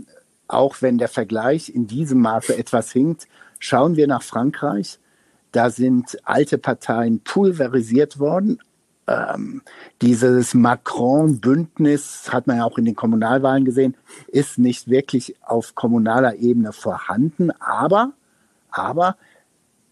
auch 0.48 0.82
wenn 0.82 0.98
der 0.98 1.10
Vergleich 1.10 1.70
in 1.70 1.88
diesem 1.88 2.22
Maße 2.22 2.58
etwas 2.58 2.92
hinkt. 2.92 3.28
Schauen 3.60 3.96
wir 3.96 4.08
nach 4.08 4.24
Frankreich. 4.24 5.00
Da 5.52 5.70
sind 5.70 6.18
alte 6.24 6.58
Parteien 6.58 7.22
pulverisiert 7.22 8.20
worden. 8.20 8.60
Ähm, 9.08 9.62
dieses 10.02 10.54
Macron-Bündnis, 10.54 12.34
hat 12.34 12.46
man 12.46 12.58
ja 12.58 12.66
auch 12.66 12.78
in 12.78 12.84
den 12.84 12.96
Kommunalwahlen 12.96 13.64
gesehen, 13.64 13.96
ist 14.28 14.58
nicht 14.58 14.90
wirklich 14.90 15.36
auf 15.42 15.76
kommunaler 15.76 16.36
Ebene 16.36 16.74
vorhanden. 16.74 17.52
Aber, 17.62 18.12
aber 18.72 19.18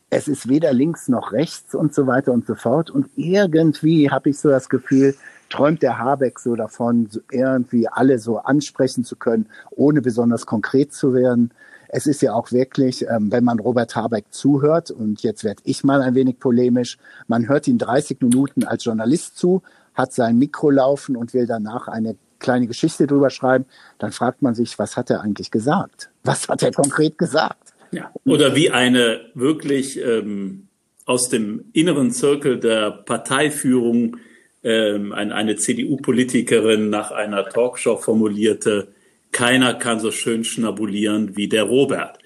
es 0.10 0.28
ist 0.28 0.48
weder 0.48 0.72
links 0.72 1.08
noch 1.08 1.32
rechts 1.32 1.76
und 1.76 1.94
so 1.94 2.08
weiter 2.08 2.32
und 2.32 2.46
so 2.46 2.56
fort. 2.56 2.90
Und 2.90 3.10
irgendwie 3.16 4.10
habe 4.10 4.30
ich 4.30 4.40
so 4.40 4.50
das 4.50 4.70
Gefühl, 4.70 5.16
träumt 5.50 5.82
der 5.82 6.00
Habeck 6.00 6.40
so 6.40 6.56
davon, 6.56 7.10
irgendwie 7.32 7.88
alle 7.88 8.20
so 8.20 8.38
ansprechen 8.38 9.04
zu 9.04 9.16
können, 9.16 9.48
ohne 9.72 10.02
besonders 10.02 10.46
konkret 10.46 10.94
zu 10.94 11.14
werden. 11.14 11.52
Es 11.90 12.08
ist 12.08 12.22
ja 12.22 12.34
auch 12.34 12.52
wirklich, 12.52 13.06
ähm, 13.08 13.32
wenn 13.32 13.44
man 13.44 13.60
Robert 13.60 13.96
Habeck 13.96 14.26
zuhört, 14.32 14.92
und 14.92 15.22
jetzt 15.22 15.44
werde 15.44 15.62
ich 15.66 15.84
mal 15.84 16.02
ein 16.02 16.16
wenig 16.16 16.40
polemisch, 16.40 16.98
man 17.28 17.48
hört 17.48 17.68
ihn 17.68 17.78
30 17.78 18.22
Minuten 18.22 18.64
als 18.64 18.86
Journalist 18.86 19.38
zu, 19.38 19.62
hat 19.94 20.14
sein 20.14 20.38
Mikro 20.38 20.72
laufen 20.72 21.16
und 21.16 21.34
will 21.34 21.46
danach 21.46 21.88
eine 21.88 22.16
kleine 22.40 22.68
Geschichte 22.68 23.08
drüber 23.08 23.30
schreiben, 23.30 23.66
dann 23.98 24.12
fragt 24.12 24.42
man 24.42 24.56
sich, 24.56 24.78
was 24.78 24.98
hat 24.98 25.10
er 25.10 25.22
eigentlich 25.22 25.52
gesagt? 25.52 26.10
Was 26.24 26.50
hat 26.50 26.64
er 26.64 26.72
konkret 26.72 27.18
gesagt? 27.18 27.65
Ja. 27.96 28.12
Oder 28.26 28.56
wie 28.56 28.72
eine 28.72 29.22
wirklich 29.34 30.00
ähm, 30.00 30.68
aus 31.06 31.30
dem 31.30 31.66
inneren 31.74 32.12
Zirkel 32.12 32.60
der 32.60 32.92
Parteiführung 32.92 34.18
ähm, 34.64 35.14
eine 35.14 35.56
CDU-Politikerin 35.56 36.90
nach 36.90 37.12
einer 37.12 37.48
Talkshow 37.48 37.98
formulierte, 37.98 38.88
keiner 39.32 39.76
kann 39.76 40.00
so 40.00 40.12
schön 40.12 40.44
schnabulieren 40.44 41.36
wie 41.38 41.48
der 41.48 41.64
Robert. 41.64 42.18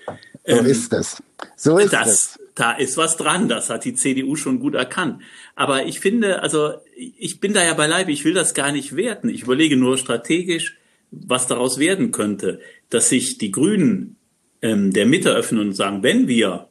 So 0.45 0.57
ähm, 0.57 0.65
ist 0.65 0.93
es. 0.93 1.21
So 1.55 1.77
ist 1.77 1.91
das, 1.91 2.07
es. 2.07 2.39
Da 2.55 2.73
ist 2.73 2.97
was 2.97 3.17
dran, 3.17 3.49
das 3.49 3.69
hat 3.69 3.83
die 3.83 3.93
CDU 3.93 4.35
schon 4.35 4.59
gut 4.59 4.75
erkannt. 4.75 5.21
Aber 5.55 5.85
ich 5.85 5.99
finde, 5.99 6.41
also 6.41 6.73
ich 6.95 7.39
bin 7.39 7.53
da 7.53 7.63
ja 7.63 7.73
beileibe, 7.73 8.11
ich 8.11 8.25
will 8.25 8.33
das 8.33 8.53
gar 8.53 8.71
nicht 8.71 8.95
werten. 8.95 9.29
Ich 9.29 9.43
überlege 9.43 9.75
nur 9.75 9.97
strategisch, 9.97 10.77
was 11.11 11.47
daraus 11.47 11.79
werden 11.79 12.11
könnte, 12.11 12.59
dass 12.89 13.09
sich 13.09 13.38
die 13.38 13.51
Grünen 13.51 14.15
ähm, 14.62 14.92
der 14.94 15.06
Mitte 15.06 15.34
öffnen 15.34 15.62
und 15.62 15.74
sagen, 15.74 16.04
wenn 16.04 16.28
wir 16.28 16.68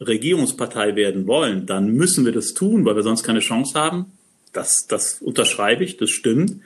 Regierungspartei 0.00 0.96
werden 0.96 1.26
wollen, 1.26 1.66
dann 1.66 1.92
müssen 1.92 2.24
wir 2.24 2.32
das 2.32 2.54
tun, 2.54 2.84
weil 2.84 2.96
wir 2.96 3.02
sonst 3.02 3.22
keine 3.22 3.40
Chance 3.40 3.78
haben. 3.78 4.06
Das, 4.52 4.86
das 4.88 5.20
unterschreibe 5.20 5.84
ich, 5.84 5.96
das 5.96 6.10
stimmt. 6.10 6.60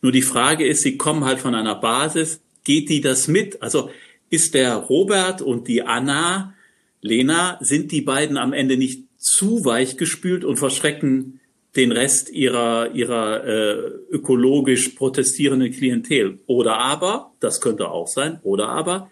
Nur 0.00 0.12
die 0.12 0.22
Frage 0.22 0.66
ist, 0.66 0.82
sie 0.82 0.96
kommen 0.96 1.24
halt 1.24 1.38
von 1.38 1.54
einer 1.54 1.76
Basis, 1.76 2.40
geht 2.64 2.88
die 2.88 3.00
das 3.00 3.28
mit? 3.28 3.62
Also 3.62 3.90
ist 4.30 4.54
der 4.54 4.74
Robert 4.74 5.42
und 5.42 5.68
die 5.68 5.82
Anna, 5.82 6.54
Lena, 7.00 7.58
sind 7.60 7.92
die 7.92 8.00
beiden 8.00 8.36
am 8.36 8.52
Ende 8.52 8.76
nicht 8.76 9.04
zu 9.16 9.64
weich 9.64 9.96
gespült 9.96 10.44
und 10.44 10.56
verschrecken 10.56 11.40
den 11.76 11.92
Rest 11.92 12.30
ihrer, 12.30 12.94
ihrer 12.94 13.44
äh, 13.44 13.76
ökologisch 14.10 14.90
protestierenden 14.90 15.72
Klientel? 15.72 16.40
Oder 16.46 16.78
aber, 16.78 17.32
das 17.40 17.60
könnte 17.60 17.88
auch 17.90 18.08
sein, 18.08 18.40
oder 18.42 18.68
aber, 18.68 19.10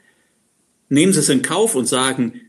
nehmen 0.90 1.12
Sie 1.12 1.20
es 1.20 1.28
in 1.30 1.42
Kauf 1.42 1.74
und 1.74 1.86
sagen, 1.86 2.40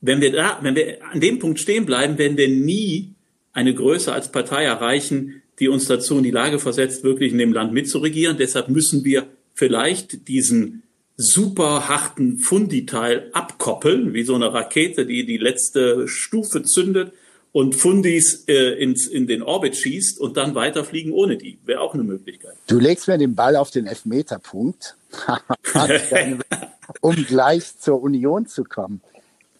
wenn 0.00 0.20
wir 0.20 0.32
da, 0.32 0.58
wenn 0.62 0.74
wir 0.74 0.98
an 1.12 1.20
dem 1.20 1.38
Punkt 1.38 1.60
stehen 1.60 1.86
bleiben, 1.86 2.18
werden 2.18 2.36
wir 2.36 2.48
nie 2.48 3.14
eine 3.52 3.74
Größe 3.74 4.12
als 4.12 4.30
Partei 4.30 4.64
erreichen, 4.64 5.42
die 5.60 5.68
uns 5.68 5.86
dazu 5.86 6.18
in 6.18 6.24
die 6.24 6.30
Lage 6.30 6.58
versetzt, 6.58 7.04
wirklich 7.04 7.32
in 7.32 7.38
dem 7.38 7.52
Land 7.52 7.72
mitzuregieren. 7.72 8.36
Deshalb 8.36 8.68
müssen 8.68 9.04
wir 9.04 9.28
vielleicht 9.54 10.28
diesen 10.28 10.82
super 11.16 11.88
harten 11.88 12.38
Funditeil 12.38 13.30
abkoppeln, 13.32 14.14
wie 14.14 14.24
so 14.24 14.34
eine 14.34 14.52
Rakete, 14.52 15.06
die 15.06 15.24
die 15.24 15.38
letzte 15.38 16.08
Stufe 16.08 16.64
zündet 16.64 17.12
und 17.52 17.76
Fundis 17.76 18.44
äh, 18.48 18.82
ins, 18.82 19.06
in 19.06 19.28
den 19.28 19.42
Orbit 19.42 19.76
schießt 19.76 20.20
und 20.20 20.36
dann 20.36 20.56
weiterfliegen 20.56 21.12
ohne 21.12 21.36
die. 21.36 21.58
Wäre 21.64 21.80
auch 21.80 21.94
eine 21.94 22.02
Möglichkeit. 22.02 22.54
Du 22.66 22.80
legst 22.80 23.06
mir 23.06 23.16
den 23.16 23.36
Ball 23.36 23.54
auf 23.54 23.70
den 23.70 23.86
Elfmeterpunkt, 23.86 24.96
um 27.00 27.14
gleich 27.14 27.78
zur 27.78 28.02
Union 28.02 28.46
zu 28.46 28.64
kommen. 28.64 29.00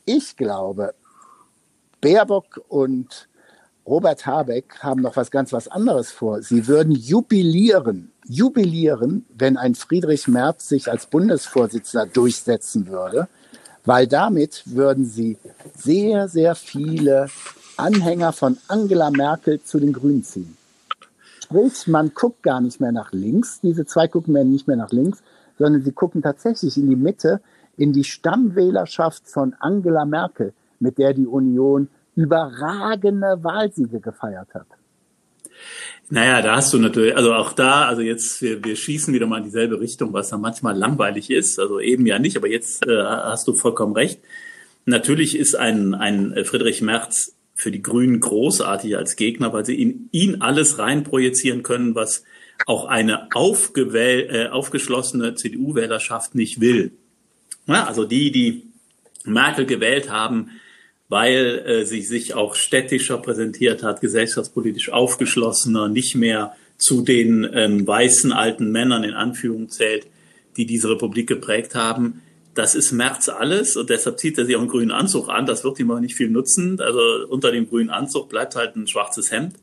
Ich 0.05 0.37
glaube, 0.37 0.95
Baerbock 2.01 2.61
und 2.69 3.29
Robert 3.87 4.25
Habeck 4.25 4.79
haben 4.81 5.03
noch 5.03 5.17
was 5.17 5.31
ganz 5.31 5.53
was 5.53 5.69
anderes 5.69 6.11
vor. 6.11 6.43
Sie 6.43 6.67
würden 6.67 6.93
jubilieren, 6.93 8.13
jubilieren, 8.27 9.27
wenn 9.29 9.57
ein 9.57 9.75
Friedrich 9.75 10.27
Merz 10.27 10.69
sich 10.69 10.91
als 10.91 11.07
Bundesvorsitzender 11.07 12.07
durchsetzen 12.07 12.87
würde, 12.87 13.29
weil 13.85 14.07
damit 14.07 14.63
würden 14.67 15.05
sie 15.05 15.37
sehr, 15.77 16.29
sehr 16.29 16.55
viele 16.55 17.29
Anhänger 17.77 18.33
von 18.33 18.57
Angela 18.69 19.11
Merkel 19.11 19.63
zu 19.63 19.79
den 19.79 19.93
Grünen 19.93 20.25
ziehen. 20.25 20.57
Sprich, 21.43 21.87
man 21.87 22.15
guckt 22.15 22.43
gar 22.43 22.63
nicht 22.63 22.81
mehr 22.81 22.93
nach 22.93 23.13
links, 23.13 23.61
diese 23.63 23.85
zwei 23.85 24.09
gucken 24.09 24.33
mehr 24.33 24.45
nicht 24.45 24.67
mehr 24.67 24.79
nach 24.79 24.93
links, 24.93 25.23
sondern 25.59 25.83
sie 25.83 25.93
gucken 25.93 26.23
tatsächlich 26.23 26.77
in 26.77 26.89
die 26.89 26.97
Mitte, 26.97 27.41
in 27.77 27.93
die 27.93 28.05
Stammwählerschaft 28.05 29.29
von 29.29 29.55
Angela 29.59 30.05
Merkel, 30.05 30.53
mit 30.81 30.99
der 30.99 31.15
die 31.15 31.27
Union 31.27 31.89
überragende 32.17 33.43
Wahlsiege 33.43 34.01
gefeiert 34.01 34.49
hat. 34.55 34.67
Naja, 36.11 36.43
da 36.43 36.57
hast 36.57 36.73
du 36.73 36.79
natürlich, 36.79 37.17
also 37.17 37.33
auch 37.33 37.53
da, 37.53 37.87
also 37.87 38.03
jetzt, 38.03 38.43
wir, 38.43 38.63
wir 38.65 38.77
schießen 38.77 39.15
wieder 39.15 39.27
mal 39.27 39.39
in 39.39 39.45
dieselbe 39.45 39.81
Richtung, 39.81 40.13
was 40.13 40.29
dann 40.29 40.41
manchmal 40.41 40.77
langweilig 40.77 41.31
ist. 41.31 41.59
Also 41.59 41.81
eben 41.81 42.07
ja 42.07 42.19
nicht, 42.19 42.37
aber 42.37 42.49
jetzt 42.49 42.87
äh, 42.87 43.03
hast 43.03 43.49
du 43.49 43.55
vollkommen 43.55 43.95
recht. 43.95 44.21
Natürlich 44.85 45.37
ist 45.37 45.55
ein, 45.55 45.95
ein 45.95 46.35
Friedrich 46.45 46.83
Merz 46.83 47.35
für 47.55 47.71
die 47.71 47.83
Grünen 47.83 48.21
großartig 48.21 48.97
als 48.97 49.17
Gegner, 49.17 49.53
weil 49.53 49.65
sie 49.65 49.81
in 49.81 50.09
ihn 50.13 50.43
alles 50.43 50.79
reinprojizieren 50.79 51.63
können, 51.63 51.95
was 51.95 52.25
auch 52.67 52.87
eine 52.87 53.29
äh, 53.35 54.49
aufgeschlossene 54.49 55.35
CDU-Wählerschaft 55.35 56.35
nicht 56.35 56.61
will. 56.61 56.93
Ja, 57.67 57.85
also 57.85 58.05
die, 58.05 58.31
die 58.31 58.63
Merkel 59.25 59.67
gewählt 59.67 60.11
haben, 60.11 60.51
weil 61.09 61.63
äh, 61.67 61.85
sie 61.85 62.03
sich 62.03 62.35
auch 62.35 62.55
städtischer 62.55 63.19
präsentiert 63.19 63.83
hat, 63.83 64.01
gesellschaftspolitisch 64.01 64.91
aufgeschlossener, 64.91 65.89
nicht 65.89 66.15
mehr 66.15 66.55
zu 66.79 67.03
den 67.03 67.49
ähm, 67.53 67.87
weißen 67.87 68.33
alten 68.33 68.71
Männern 68.73 69.05
in 69.05 69.15
Anführung 69.15 69.69
zählt, 69.69 70.07
die 70.57 70.67
diese 70.67 70.91
Republik 70.91 71.29
geprägt 71.29 71.75
haben. 71.75 72.23
Das 72.55 72.75
ist 72.75 72.93
März 72.93 73.29
alles 73.29 73.77
und 73.77 73.91
deshalb 73.91 74.19
zieht 74.19 74.39
er 74.39 74.47
sich 74.47 74.57
auch 74.57 74.61
einen 74.61 74.69
grünen 74.69 74.91
Anzug 74.91 75.29
an. 75.29 75.47
Das 75.47 75.65
wird 75.65 75.79
ihm 75.81 75.91
aber 75.91 76.01
nicht 76.01 76.15
viel 76.15 76.31
nutzen. 76.31 76.81
Also 76.81 77.01
unter 77.29 77.51
dem 77.51 77.69
grünen 77.69 77.91
Anzug 77.91 78.29
bleibt 78.29 78.55
halt 78.55 78.77
ein 78.77 78.87
schwarzes 78.87 79.31
Hemd. 79.33 79.55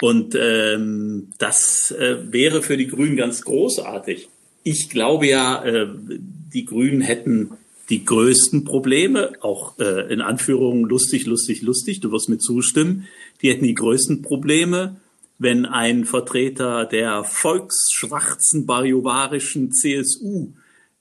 Und 0.00 0.36
ähm, 0.38 1.28
das 1.38 1.90
äh, 1.90 2.16
wäre 2.30 2.62
für 2.62 2.76
die 2.76 2.86
Grünen 2.86 3.16
ganz 3.16 3.42
großartig. 3.42 4.28
Ich 4.62 4.90
glaube 4.90 5.26
ja, 5.26 5.64
äh, 5.64 5.88
die 5.88 6.64
Grünen 6.64 7.00
hätten 7.00 7.52
die 7.88 8.04
größten 8.04 8.64
Probleme, 8.64 9.32
auch 9.40 9.78
äh, 9.78 10.12
in 10.12 10.20
Anführungen 10.20 10.84
lustig, 10.84 11.26
lustig, 11.26 11.62
lustig, 11.62 12.00
du 12.00 12.10
wirst 12.10 12.28
mir 12.28 12.38
zustimmen, 12.38 13.06
die 13.40 13.50
hätten 13.50 13.64
die 13.64 13.74
größten 13.74 14.22
Probleme, 14.22 14.96
wenn 15.38 15.66
ein 15.66 16.04
Vertreter 16.04 16.84
der 16.84 17.22
volksschwarzen, 17.24 18.66
bariovarischen 18.66 19.70
CSU 19.70 20.52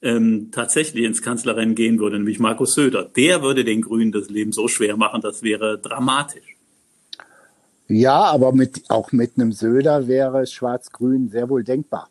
ähm, 0.01 0.49
tatsächlich 0.51 1.05
ins 1.05 1.21
Kanzlerrennen 1.21 1.73
gehen 1.73 1.99
würde, 1.99 2.17
nämlich 2.17 2.39
Markus 2.39 2.75
Söder. 2.75 3.10
Der 3.15 3.41
würde 3.41 3.63
den 3.63 3.81
Grünen 3.81 4.12
das 4.12 4.29
Leben 4.29 4.51
so 4.51 4.67
schwer 4.67 4.97
machen, 4.97 5.21
das 5.21 5.41
wäre 5.41 5.79
dramatisch. 5.79 6.54
Ja, 7.88 8.24
aber 8.24 8.52
mit, 8.52 8.89
auch 8.89 9.12
mit 9.12 9.34
einem 9.36 9.52
Söder 9.52 10.08
wäre 10.08 10.48
Schwarz-Grün 10.48 11.30
sehr 11.30 11.50
wohl 11.50 11.63
denkbar. 11.63 12.10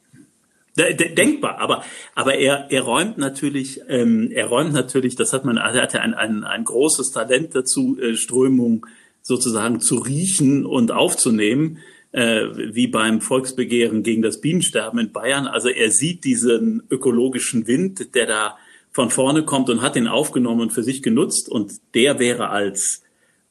Denkbar, 0.76 1.58
aber 1.58 1.84
aber 2.16 2.34
er 2.34 2.66
er 2.68 2.82
räumt 2.82 3.16
natürlich 3.16 3.80
ähm, 3.88 4.32
er 4.32 4.46
räumt 4.46 4.72
natürlich, 4.72 5.14
das 5.14 5.32
hat 5.32 5.44
man 5.44 5.56
er 5.56 5.72
hat 5.72 5.92
ja 5.92 6.00
ein, 6.00 6.14
ein, 6.14 6.42
ein 6.42 6.64
großes 6.64 7.12
Talent 7.12 7.54
dazu 7.54 7.96
äh, 8.00 8.16
Strömung 8.16 8.84
sozusagen 9.22 9.80
zu 9.80 9.98
riechen 9.98 10.66
und 10.66 10.90
aufzunehmen, 10.90 11.78
äh, 12.10 12.46
wie 12.72 12.88
beim 12.88 13.20
Volksbegehren 13.20 14.02
gegen 14.02 14.22
das 14.22 14.40
Bienensterben 14.40 14.98
in 14.98 15.12
Bayern. 15.12 15.46
Also 15.46 15.68
er 15.68 15.92
sieht 15.92 16.24
diesen 16.24 16.82
ökologischen 16.90 17.68
Wind, 17.68 18.16
der 18.16 18.26
da 18.26 18.58
von 18.90 19.10
vorne 19.10 19.44
kommt 19.44 19.70
und 19.70 19.80
hat 19.80 19.94
ihn 19.94 20.08
aufgenommen 20.08 20.60
und 20.60 20.72
für 20.72 20.82
sich 20.82 21.02
genutzt 21.02 21.48
und 21.48 21.72
der 21.94 22.18
wäre 22.18 22.48
als 22.48 23.03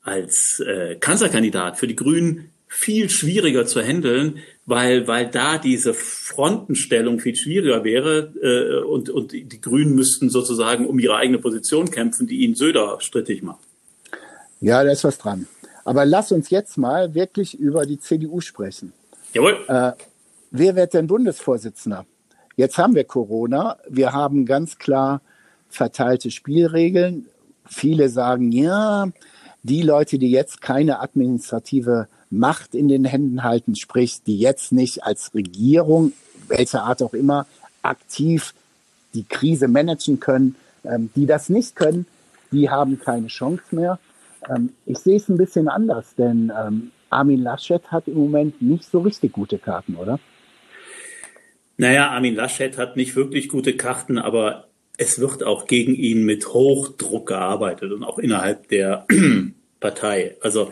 als 0.04 0.62
äh, 0.66 0.96
Kanzlerkandidat 0.96 1.78
für 1.78 1.88
die 1.88 1.96
Grünen 1.96 2.52
viel 2.68 3.10
schwieriger 3.10 3.66
zu 3.66 3.82
handeln, 3.82 4.39
weil, 4.66 5.08
weil 5.08 5.28
da 5.28 5.58
diese 5.58 5.94
Frontenstellung 5.94 7.20
viel 7.20 7.36
schwieriger 7.36 7.84
wäre 7.84 8.34
äh, 8.42 8.84
und, 8.84 9.10
und 9.10 9.32
die 9.32 9.62
Grünen 9.62 9.96
müssten 9.96 10.30
sozusagen 10.30 10.88
um 10.88 11.00
ihre 11.00 11.16
eigene 11.16 11.39
Position 11.39 11.92
kämpfen, 11.92 12.28
die 12.28 12.38
ihnen 12.38 12.56
Söder 12.56 12.98
strittig 13.00 13.44
macht. 13.44 13.60
Ja, 14.60 14.84
da 14.84 14.92
ist 14.92 15.04
was 15.04 15.18
dran. 15.18 15.48
Aber 15.86 16.06
lass 16.06 16.32
uns 16.32 16.50
jetzt 16.50 16.78
mal 16.78 17.13
wirklich 17.13 17.60
über 17.60 17.86
die 17.86 18.00
CDU 18.00 18.39
sprechen. 18.42 18.94
Jawohl. 19.34 19.58
Äh, 19.68 19.92
wer 20.52 20.76
wird 20.76 20.94
denn 20.94 21.08
Bundesvorsitzender? 21.08 22.06
Jetzt 22.56 22.78
haben 22.78 22.96
wir 22.96 23.04
Corona. 23.04 23.78
Wir 23.89 24.13
haben 24.13 24.46
ganz 24.46 24.78
klar 24.78 25.22
verteilte 25.70 26.32
Spielregeln. 26.32 27.28
Viele 27.66 28.10
sagen, 28.10 28.52
ja, 28.52 29.10
die 29.63 29.82
Leute, 29.82 30.19
die 30.19 30.30
jetzt 30.30 30.62
keine 30.62 30.99
administrative 30.99 32.08
Macht 32.30 32.76
in 32.76 32.88
den 32.88 33.06
Händen 33.06 33.43
halten, 33.43 33.76
sprich, 33.76 34.21
die 34.26 34.38
jetzt 34.38 34.71
nicht 34.71 35.04
als 35.04 35.34
Regierung, 35.34 36.13
welcher 36.47 36.84
Art 36.84 37.02
auch 37.02 37.13
immer, 37.13 37.47
aktiv 37.82 38.54
die 39.13 39.23
Krise 39.23 39.67
managen 39.67 40.19
können, 40.19 40.56
ähm, 40.84 41.10
die 41.15 41.26
das 41.26 41.49
nicht 41.49 41.76
können, 41.76 42.06
die 42.52 42.69
haben 42.69 42.99
keine 42.99 43.28
Chance 43.28 43.63
mehr. 43.71 43.99
Ähm, 44.49 44.73
ich 44.86 44.99
sehe 44.99 45.17
es 45.17 45.30
ein 45.30 45.38
bisschen 45.38 45.69
anders, 45.69 46.15
denn 46.15 46.52
ähm, 46.58 46.91
Armin 47.10 47.41
Laschet 47.41 47.91
hat 47.91 48.08
im 48.08 48.15
Moment 48.15 48.62
nicht 48.62 48.84
so 48.84 48.99
richtig 48.99 49.34
gute 49.34 49.60
Karten, 49.60 49.95
oder? 49.95 50.19
Naja, 51.78 52.10
Armin 52.10 52.36
Laschet 52.36 52.78
hat 52.78 52.97
nicht 52.97 53.15
wirklich 53.15 53.47
gute 53.47 53.76
Karten, 53.78 54.17
aber 54.17 54.67
es 54.97 55.19
wird 55.19 55.43
auch 55.43 55.67
gegen 55.67 55.95
ihn 55.95 56.23
mit 56.23 56.47
Hochdruck 56.47 57.27
gearbeitet 57.27 57.91
und 57.91 58.03
auch 58.03 58.19
innerhalb 58.19 58.67
der 58.69 59.06
Partei. 59.79 60.38
Also 60.41 60.71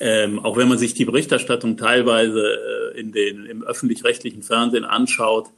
ähm, 0.00 0.38
auch 0.38 0.56
wenn 0.56 0.68
man 0.68 0.78
sich 0.78 0.94
die 0.94 1.04
Berichterstattung 1.04 1.76
teilweise 1.76 2.58
äh, 2.94 2.98
in 2.98 3.12
den, 3.12 3.44
im 3.46 3.62
öffentlich-rechtlichen 3.62 4.42
Fernsehen 4.42 4.84
anschaut, 4.84 5.48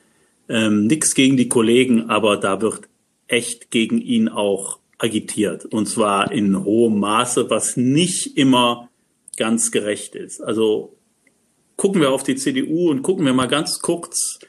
ähm, 0.49 0.87
nichts 0.87 1.15
gegen 1.15 1.37
die 1.37 1.49
Kollegen, 1.49 2.11
aber 2.11 2.37
da 2.37 2.61
wird 2.61 2.89
echt 3.29 3.71
gegen 3.71 4.01
ihn 4.01 4.29
auch 4.29 4.81
agitiert. 4.99 5.65
Und 5.67 5.87
zwar 5.87 6.33
in 6.33 6.65
hohem 6.65 6.99
Maße, 6.99 7.51
was 7.51 7.77
nicht 7.77 8.37
immer 8.37 8.89
ganz 9.37 9.71
gerecht 9.71 10.15
ist. 10.15 10.41
Also 10.41 10.97
gucken 11.77 12.01
wir 12.01 12.11
auf 12.11 12.23
die 12.23 12.37
CDU 12.37 12.91
und 12.91 13.03
gucken 13.03 13.25
wir 13.25 13.33
mal 13.33 13.49
ganz 13.49 13.81
kurz, 13.81 14.41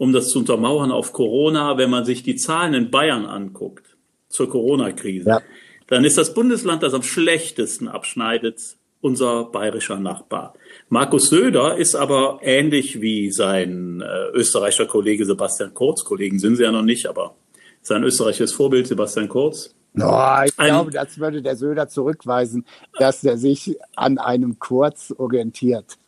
um 0.00 0.14
das 0.14 0.30
zu 0.30 0.38
untermauern, 0.38 0.90
auf 0.92 1.12
Corona. 1.12 1.76
Wenn 1.76 1.90
man 1.90 2.06
sich 2.06 2.22
die 2.22 2.34
Zahlen 2.34 2.72
in 2.72 2.90
Bayern 2.90 3.26
anguckt 3.26 3.98
zur 4.30 4.48
Corona-Krise, 4.48 5.28
ja. 5.28 5.42
dann 5.88 6.04
ist 6.04 6.16
das 6.16 6.32
Bundesland, 6.32 6.82
das 6.82 6.94
am 6.94 7.02
schlechtesten 7.02 7.86
abschneidet, 7.86 8.78
unser 9.02 9.44
bayerischer 9.44 10.00
Nachbar. 10.00 10.54
Markus 10.88 11.28
Söder 11.28 11.76
ist 11.76 11.94
aber 11.94 12.40
ähnlich 12.42 13.02
wie 13.02 13.30
sein 13.30 14.00
äh, 14.00 14.30
österreichischer 14.32 14.86
Kollege 14.86 15.26
Sebastian 15.26 15.74
Kurz. 15.74 16.02
Kollegen 16.02 16.38
sind 16.38 16.56
sie 16.56 16.62
ja 16.62 16.72
noch 16.72 16.80
nicht, 16.80 17.04
aber 17.04 17.34
sein 17.82 18.02
österreichisches 18.02 18.54
Vorbild 18.54 18.86
Sebastian 18.86 19.28
Kurz. 19.28 19.74
No, 19.92 20.42
ich 20.44 20.56
glaube, 20.56 20.90
das 20.90 21.18
würde 21.18 21.42
der 21.42 21.56
Söder 21.56 21.88
zurückweisen, 21.88 22.64
dass 22.98 23.24
er 23.24 23.36
sich 23.36 23.76
an 23.96 24.18
einem 24.18 24.58
Kurz 24.58 25.12
orientiert. 25.16 25.98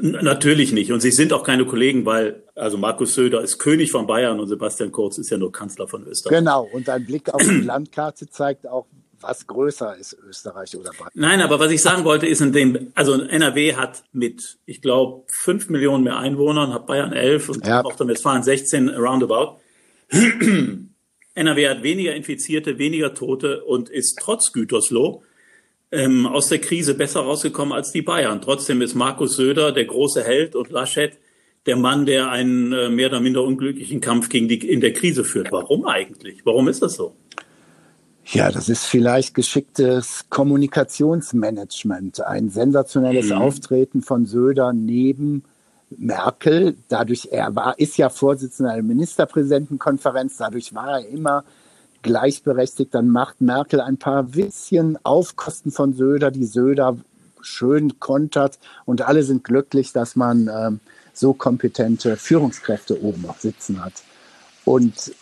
Natürlich 0.00 0.72
nicht. 0.72 0.92
Und 0.92 1.00
sie 1.00 1.10
sind 1.10 1.32
auch 1.32 1.42
keine 1.42 1.66
Kollegen, 1.66 2.06
weil 2.06 2.42
also 2.54 2.78
Markus 2.78 3.14
Söder 3.14 3.42
ist 3.42 3.58
König 3.58 3.90
von 3.90 4.06
Bayern 4.06 4.40
und 4.40 4.48
Sebastian 4.48 4.92
Kurz 4.92 5.18
ist 5.18 5.30
ja 5.30 5.36
nur 5.36 5.52
Kanzler 5.52 5.88
von 5.88 6.06
Österreich. 6.06 6.38
Genau. 6.38 6.68
Und 6.72 6.88
ein 6.88 7.04
Blick 7.04 7.32
auf 7.32 7.42
die 7.42 7.60
Landkarte 7.60 8.28
zeigt 8.30 8.66
auch, 8.66 8.86
was 9.20 9.46
größer 9.46 9.96
ist, 9.96 10.16
Österreich 10.28 10.76
oder 10.76 10.90
Bayern. 10.90 11.10
Nein, 11.14 11.40
aber 11.42 11.60
was 11.60 11.70
ich 11.70 11.80
sagen 11.80 12.04
wollte, 12.04 12.26
ist 12.26 12.40
in 12.40 12.52
dem, 12.52 12.92
also 12.94 13.20
NRW 13.20 13.76
hat 13.76 14.02
mit, 14.12 14.58
ich 14.66 14.82
glaube, 14.82 15.24
fünf 15.28 15.68
Millionen 15.68 16.04
mehr 16.04 16.18
Einwohnern, 16.18 16.72
hat 16.72 16.86
Bayern 16.86 17.12
elf 17.12 17.48
und 17.48 17.66
ja. 17.66 17.82
Nordrhein-Westfalen 17.82 18.42
16 18.42 18.88
roundabout. 18.88 19.60
NRW 21.34 21.68
hat 21.68 21.82
weniger 21.82 22.14
Infizierte, 22.14 22.78
weniger 22.78 23.14
Tote 23.14 23.64
und 23.64 23.88
ist 23.88 24.18
trotz 24.20 24.52
Gütersloh 24.52 25.22
ähm, 25.90 26.26
aus 26.26 26.48
der 26.48 26.58
Krise 26.58 26.94
besser 26.94 27.20
rausgekommen 27.20 27.72
als 27.72 27.92
die 27.92 28.02
Bayern. 28.02 28.40
Trotzdem 28.40 28.82
ist 28.82 28.94
Markus 28.94 29.36
Söder 29.36 29.72
der 29.72 29.84
große 29.84 30.22
Held 30.24 30.54
und 30.54 30.70
Laschet 30.70 31.18
der 31.66 31.76
Mann, 31.76 32.06
der 32.06 32.30
einen 32.30 32.72
äh, 32.72 32.88
mehr 32.88 33.08
oder 33.08 33.20
minder 33.20 33.42
unglücklichen 33.42 34.00
Kampf 34.00 34.28
gegen 34.28 34.48
die 34.48 34.68
in 34.68 34.80
der 34.80 34.92
Krise 34.92 35.24
führt. 35.24 35.52
Warum 35.52 35.86
eigentlich? 35.86 36.44
Warum 36.44 36.68
ist 36.68 36.82
das 36.82 36.94
so? 36.94 37.14
Ja, 38.24 38.50
das 38.50 38.68
ist 38.68 38.84
vielleicht 38.84 39.34
geschicktes 39.34 40.26
Kommunikationsmanagement, 40.28 42.24
ein 42.24 42.50
sensationelles 42.50 43.26
mhm. 43.26 43.32
Auftreten 43.32 44.02
von 44.02 44.26
Söder 44.26 44.72
neben 44.72 45.44
Merkel. 45.98 46.76
Dadurch 46.88 47.28
er 47.30 47.54
war 47.54 47.78
ist 47.78 47.96
ja 47.96 48.08
Vorsitzender 48.08 48.74
der 48.74 48.82
Ministerpräsidentenkonferenz. 48.82 50.36
Dadurch 50.36 50.74
war 50.74 51.00
er 51.00 51.08
immer 51.08 51.44
gleichberechtigt. 52.02 52.94
Dann 52.94 53.08
macht 53.08 53.40
Merkel 53.40 53.80
ein 53.80 53.96
paar 53.96 54.34
Witzchen 54.34 54.98
auf 55.04 55.36
Kosten 55.36 55.70
von 55.70 55.94
Söder, 55.94 56.30
die 56.30 56.44
Söder 56.44 56.96
schön 57.40 57.98
kontert 57.98 58.58
und 58.84 59.02
alle 59.02 59.24
sind 59.24 59.44
glücklich, 59.44 59.92
dass 59.92 60.14
man 60.16 60.48
ähm, 60.48 60.80
so 61.12 61.32
kompetente 61.32 62.16
Führungskräfte 62.16 63.02
oben 63.02 63.22
noch 63.22 63.38
sitzen 63.38 63.84
hat. 63.84 63.94
Und 64.64 65.12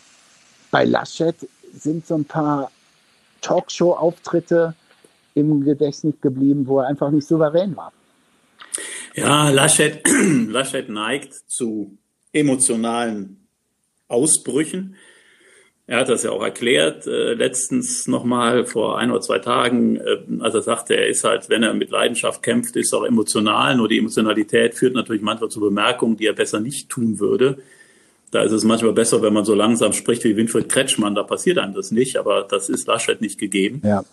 bei 0.69 0.85
Laschet 0.85 1.35
sind 1.73 2.05
so 2.05 2.15
ein 2.15 2.25
paar 2.25 2.71
Talkshow-Auftritte 3.41 4.75
im 5.33 5.63
Gedächtnis 5.63 6.15
geblieben, 6.21 6.67
wo 6.67 6.79
er 6.79 6.87
einfach 6.87 7.09
nicht 7.09 7.27
souverän 7.27 7.75
war. 7.75 7.91
Ja, 9.13 9.49
Laschet, 9.49 10.01
Laschet 10.47 10.89
neigt 10.89 11.33
zu 11.47 11.97
emotionalen 12.33 13.47
Ausbrüchen. 14.07 14.95
Er 15.87 15.99
hat 15.99 16.09
das 16.09 16.23
ja 16.23 16.31
auch 16.31 16.43
erklärt, 16.43 17.05
äh, 17.07 17.33
letztens 17.33 18.07
nochmal 18.07 18.65
vor 18.65 18.97
ein 18.97 19.11
oder 19.11 19.19
zwei 19.19 19.39
Tagen, 19.39 19.97
äh, 19.97 20.19
als 20.39 20.55
er 20.55 20.61
sagte, 20.61 20.95
er 20.95 21.07
ist 21.07 21.25
halt, 21.25 21.49
wenn 21.49 21.63
er 21.63 21.73
mit 21.73 21.89
Leidenschaft 21.89 22.43
kämpft, 22.43 22.77
ist 22.77 22.93
auch 22.93 23.03
emotional. 23.03 23.75
Nur 23.75 23.89
die 23.89 23.97
Emotionalität 23.97 24.75
führt 24.75 24.93
natürlich 24.93 25.21
manchmal 25.21 25.49
zu 25.49 25.59
Bemerkungen, 25.59 26.15
die 26.15 26.27
er 26.27 26.33
besser 26.33 26.61
nicht 26.61 26.89
tun 26.89 27.19
würde. 27.19 27.57
Da 28.31 28.43
ist 28.43 28.53
es 28.53 28.63
manchmal 28.63 28.93
besser, 28.93 29.21
wenn 29.21 29.33
man 29.33 29.43
so 29.43 29.53
langsam 29.53 29.91
spricht 29.91 30.23
wie 30.23 30.37
Winfried 30.37 30.69
Kretschmann, 30.69 31.15
da 31.15 31.23
passiert 31.23 31.57
einem 31.57 31.73
das 31.73 31.91
nicht, 31.91 32.15
aber 32.15 32.47
das 32.49 32.69
ist 32.69 32.87
Laschet 32.87 33.19
nicht 33.19 33.37
gegeben. 33.37 33.81
Ja. 33.83 34.05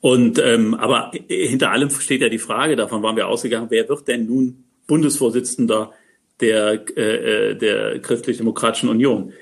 Und 0.00 0.38
ähm, 0.38 0.74
aber 0.74 1.12
hinter 1.28 1.70
allem 1.70 1.90
steht 1.90 2.22
ja 2.22 2.28
die 2.28 2.38
Frage, 2.38 2.76
davon 2.76 3.02
waren 3.02 3.16
wir 3.16 3.28
ausgegangen, 3.28 3.66
wer 3.70 3.88
wird 3.88 4.08
denn 4.08 4.26
nun 4.26 4.64
Bundesvorsitzender 4.86 5.92
der, 6.40 6.84
äh, 6.96 7.50
äh 7.50 7.54
der 7.54 8.00
Christlich-Demokratischen 8.00 8.88
Union? 8.88 9.32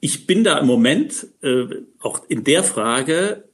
ich 0.00 0.26
bin 0.26 0.44
da 0.44 0.58
im 0.58 0.66
Moment 0.66 1.26
äh, 1.42 1.66
auch 2.00 2.22
in 2.28 2.44
der 2.44 2.62
Frage, 2.62 3.44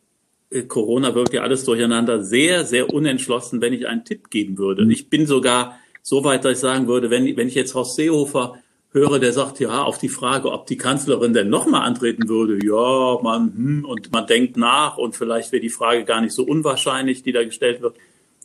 äh, 0.50 0.62
Corona 0.62 1.14
wirkt 1.14 1.32
ja 1.32 1.42
alles 1.42 1.64
durcheinander, 1.64 2.22
sehr, 2.22 2.64
sehr 2.64 2.92
unentschlossen, 2.92 3.60
wenn 3.60 3.72
ich 3.72 3.86
einen 3.86 4.04
Tipp 4.04 4.30
geben 4.30 4.58
würde. 4.58 4.84
Mhm. 4.84 4.90
Ich 4.90 5.08
bin 5.08 5.26
sogar 5.26 5.78
so 6.02 6.24
weit, 6.24 6.44
dass 6.44 6.52
ich 6.52 6.58
sagen 6.58 6.86
würde, 6.86 7.10
wenn, 7.10 7.36
wenn 7.36 7.48
ich 7.48 7.54
jetzt 7.54 7.74
Horst 7.74 7.96
Seehofer 7.96 8.58
höre, 8.94 9.18
der 9.18 9.32
sagt, 9.32 9.60
ja, 9.60 9.82
auf 9.82 9.98
die 9.98 10.08
Frage, 10.08 10.50
ob 10.52 10.66
die 10.66 10.76
Kanzlerin 10.76 11.34
denn 11.34 11.50
nochmal 11.50 11.82
antreten 11.82 12.28
würde, 12.28 12.64
ja, 12.64 13.18
man, 13.22 13.52
hm, 13.54 13.84
und 13.84 14.12
man 14.12 14.26
denkt 14.26 14.56
nach 14.56 14.96
und 14.96 15.16
vielleicht 15.16 15.52
wäre 15.52 15.60
die 15.60 15.68
Frage 15.68 16.04
gar 16.04 16.20
nicht 16.20 16.32
so 16.32 16.44
unwahrscheinlich, 16.44 17.22
die 17.24 17.32
da 17.32 17.44
gestellt 17.44 17.82
wird. 17.82 17.96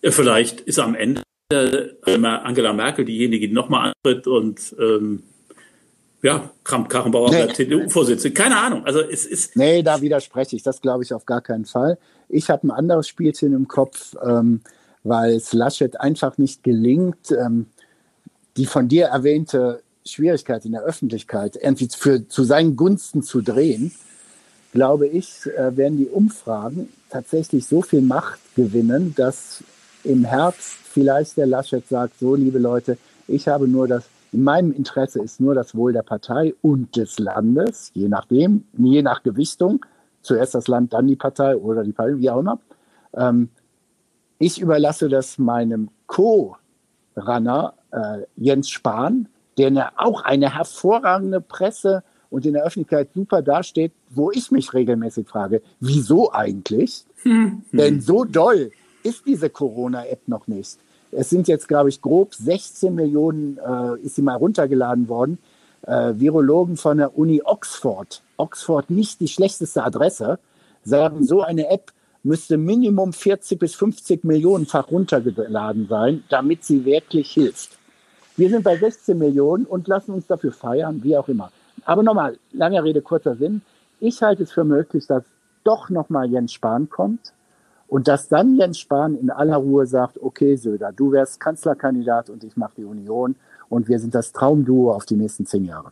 Äh, 0.02 0.12
vielleicht 0.12 0.62
ist 0.62 0.80
am 0.80 0.96
Ende 0.96 1.22
äh, 1.54 1.90
Angela 2.06 2.74
Merkel 2.74 3.06
diejenige, 3.06 3.48
die 3.48 3.54
nochmal 3.54 3.94
antritt 4.04 4.28
und 4.28 4.76
ähm, 4.80 5.24
ja, 6.22 6.50
Kramp-Karrenbauer 6.64 7.32
nee. 7.32 7.54
CDU-Vorsitzende. 7.54 8.34
Keine 8.34 8.58
Ahnung. 8.58 8.86
Also 8.86 9.00
es 9.00 9.26
ist. 9.26 9.56
Nee, 9.56 9.84
da 9.84 10.02
widerspreche 10.02 10.56
ich. 10.56 10.64
Das 10.64 10.82
glaube 10.82 11.04
ich 11.04 11.14
auf 11.14 11.26
gar 11.26 11.42
keinen 11.42 11.66
Fall. 11.66 11.98
Ich 12.28 12.50
habe 12.50 12.68
ein 12.68 12.72
anderes 12.72 13.08
Spielchen 13.08 13.54
im 13.54 13.68
Kopf, 13.68 14.16
ähm, 14.22 14.62
weil 15.04 15.36
es 15.36 15.54
Laschet 15.54 16.00
einfach 16.00 16.38
nicht 16.38 16.64
gelingt, 16.64 17.32
ähm, 17.32 17.68
die 18.58 18.66
von 18.66 18.90
dir 18.90 19.06
erwähnte 19.06 19.82
Schwierigkeit 20.06 20.66
in 20.66 20.72
der 20.72 20.84
Öffentlichkeit 20.84 21.58
irgendwie 21.62 21.90
für, 21.90 22.28
zu 22.28 22.44
seinen 22.44 22.76
Gunsten 22.76 23.22
zu 23.24 23.42
drehen, 23.42 23.92
glaube 24.72 25.08
ich, 25.08 25.46
äh, 25.58 25.76
werden 25.76 25.98
die 25.98 26.08
Umfragen 26.08 26.90
tatsächlich 27.10 27.68
so 27.68 27.82
viel 27.82 28.02
Macht 28.02 28.40
gewinnen, 28.56 29.14
dass 29.16 29.64
im 30.04 30.26
Herbst 30.26 30.78
vielleicht 30.94 31.38
der 31.38 31.48
Laschet 31.48 31.88
sagt, 31.88 32.20
so 32.20 32.36
liebe 32.36 32.60
Leute, 32.60 32.98
ich 33.28 33.48
habe 33.48 33.68
nur 33.68 33.88
das 33.88 34.06
in 34.32 34.44
meinem 34.44 34.72
Interesse 34.72 35.22
ist 35.22 35.40
nur 35.40 35.56
das 35.56 35.76
Wohl 35.76 35.94
der 35.94 36.04
Partei 36.04 36.54
und 36.62 36.96
des 36.96 37.18
Landes, 37.18 37.92
je 37.96 38.08
nachdem, 38.08 38.66
je 38.78 39.02
nach 39.02 39.24
Gewichtung. 39.24 39.86
Zuerst 40.22 40.54
das 40.54 40.68
Land, 40.68 40.94
dann 40.94 41.08
die 41.08 41.16
Partei 41.16 41.56
oder 41.56 41.84
die 41.84 41.94
Partei, 41.94 42.18
wie 42.18 42.30
auch 42.30 42.40
immer. 42.40 42.60
Ähm, 43.14 43.50
ich 44.38 44.62
überlasse 44.62 45.10
das 45.10 45.38
meinem 45.38 45.90
Co-Runner 46.08 47.74
äh, 47.92 48.20
Jens 48.36 48.70
Spahn, 48.70 49.28
der 49.60 49.94
auch 49.98 50.24
eine 50.24 50.56
hervorragende 50.56 51.42
Presse 51.42 52.04
und 52.30 52.46
in 52.46 52.54
der 52.54 52.64
Öffentlichkeit 52.64 53.10
super 53.14 53.42
dasteht, 53.42 53.92
wo 54.10 54.32
ich 54.32 54.52
mich 54.52 54.74
regelmäßig 54.74 55.28
frage, 55.28 55.62
wieso 55.80 56.32
eigentlich? 56.32 57.04
Hm. 57.24 57.64
Denn 57.72 58.02
so 58.02 58.24
doll 58.24 58.72
ist 59.04 59.26
diese 59.26 59.50
Corona-App 59.50 60.28
noch 60.28 60.48
nicht. 60.48 60.78
Es 61.12 61.30
sind 61.30 61.48
jetzt, 61.48 61.68
glaube 61.68 61.90
ich, 61.90 62.02
grob 62.02 62.36
16 62.36 62.94
Millionen, 62.94 63.58
äh, 63.58 64.00
ist 64.06 64.16
sie 64.16 64.22
mal 64.22 64.36
runtergeladen 64.36 65.08
worden. 65.08 65.40
Äh, 65.82 66.14
Virologen 66.16 66.78
von 66.78 66.98
der 66.98 67.18
Uni 67.18 67.42
Oxford, 67.44 68.22
Oxford 68.38 68.90
nicht 68.90 69.20
die 69.20 69.28
schlechteste 69.28 69.84
Adresse, 69.84 70.40
sagen, 70.84 71.24
so 71.24 71.42
eine 71.42 71.70
App 71.70 71.92
müsste 72.22 72.58
Minimum 72.58 73.14
40 73.14 73.58
bis 73.58 73.76
50 73.76 74.24
Millionenfach 74.24 74.92
runtergeladen 74.92 75.88
sein, 75.88 76.24
damit 76.30 76.64
sie 76.64 76.86
wirklich 76.86 77.32
hilft. 77.32 77.79
Wir 78.40 78.50
sind 78.50 78.64
bei 78.64 78.78
16 78.78 79.18
Millionen 79.18 79.66
und 79.66 79.90
lassen 79.90 80.14
uns 80.14 80.26
dafür 80.26 80.54
feiern, 80.54 81.04
wie 81.04 81.18
auch 81.18 81.28
immer. 81.28 81.52
Aber 81.84 82.04
nochmal, 82.04 82.38
lange 82.54 82.82
Rede, 82.82 83.02
kurzer 83.02 83.36
Sinn. 83.36 83.62
Ich 84.00 84.22
halte 84.22 84.44
es 84.44 84.52
für 84.54 84.64
möglich, 84.64 85.06
dass 85.08 85.26
doch 85.66 85.90
nochmal 85.90 86.32
Jens 86.32 86.54
Spahn 86.54 86.90
kommt. 86.90 87.34
Und 87.90 88.08
dass 88.08 88.30
dann 88.30 88.56
Jens 88.56 88.80
Spahn 88.80 89.16
in 89.16 89.30
aller 89.30 89.58
Ruhe 89.58 89.86
sagt, 89.86 90.22
okay 90.22 90.56
Söder, 90.56 90.94
du 90.96 91.12
wärst 91.12 91.42
Kanzlerkandidat 91.42 92.30
und 92.30 92.46
ich 92.46 92.56
mache 92.56 92.74
die 92.78 92.86
Union 92.86 93.36
und 93.68 93.90
wir 93.90 94.00
sind 94.00 94.16
das 94.16 94.32
Traumduo 94.32 94.94
auf 94.94 95.06
die 95.06 95.16
nächsten 95.16 95.46
zehn 95.46 95.66
Jahre. 95.66 95.92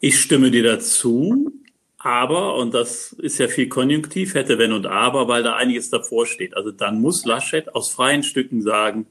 Ich 0.00 0.18
stimme 0.18 0.50
dir 0.50 0.64
dazu, 0.64 1.52
aber, 1.98 2.56
und 2.56 2.74
das 2.74 3.12
ist 3.12 3.38
ja 3.38 3.46
viel 3.46 3.68
konjunktiv, 3.68 4.34
hätte 4.34 4.58
wenn 4.58 4.72
und 4.72 4.86
aber, 4.86 5.28
weil 5.28 5.44
da 5.44 5.54
einiges 5.54 5.88
davor 5.88 6.26
steht. 6.26 6.56
Also 6.56 6.72
dann 6.72 7.00
muss 7.00 7.24
Laschet 7.24 7.72
aus 7.76 7.90
freien 7.90 8.24
Stücken 8.24 8.60
sagen, 8.60 9.06